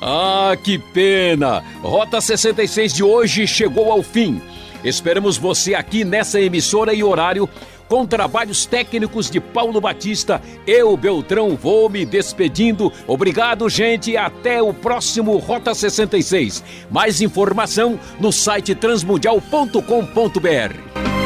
Ah, 0.00 0.56
que 0.62 0.78
pena! 0.78 1.62
Rota 1.82 2.20
66 2.20 2.94
de 2.94 3.02
hoje 3.02 3.46
chegou 3.46 3.92
ao 3.92 4.02
fim. 4.02 4.40
Esperamos 4.82 5.36
você 5.36 5.74
aqui 5.74 6.04
nessa 6.04 6.40
emissora 6.40 6.94
e 6.94 7.04
horário 7.04 7.48
com 7.90 8.06
trabalhos 8.06 8.64
técnicos 8.64 9.28
de 9.28 9.38
Paulo 9.40 9.80
Batista, 9.80 10.40
eu, 10.64 10.96
Beltrão, 10.96 11.56
vou 11.56 11.90
me 11.90 12.06
despedindo. 12.06 12.92
Obrigado, 13.04 13.68
gente, 13.68 14.16
até 14.16 14.62
o 14.62 14.72
próximo 14.72 15.36
Rota 15.38 15.74
66. 15.74 16.62
Mais 16.88 17.20
informação 17.20 17.98
no 18.20 18.30
site 18.30 18.76
transmundial.com.br. 18.76 21.19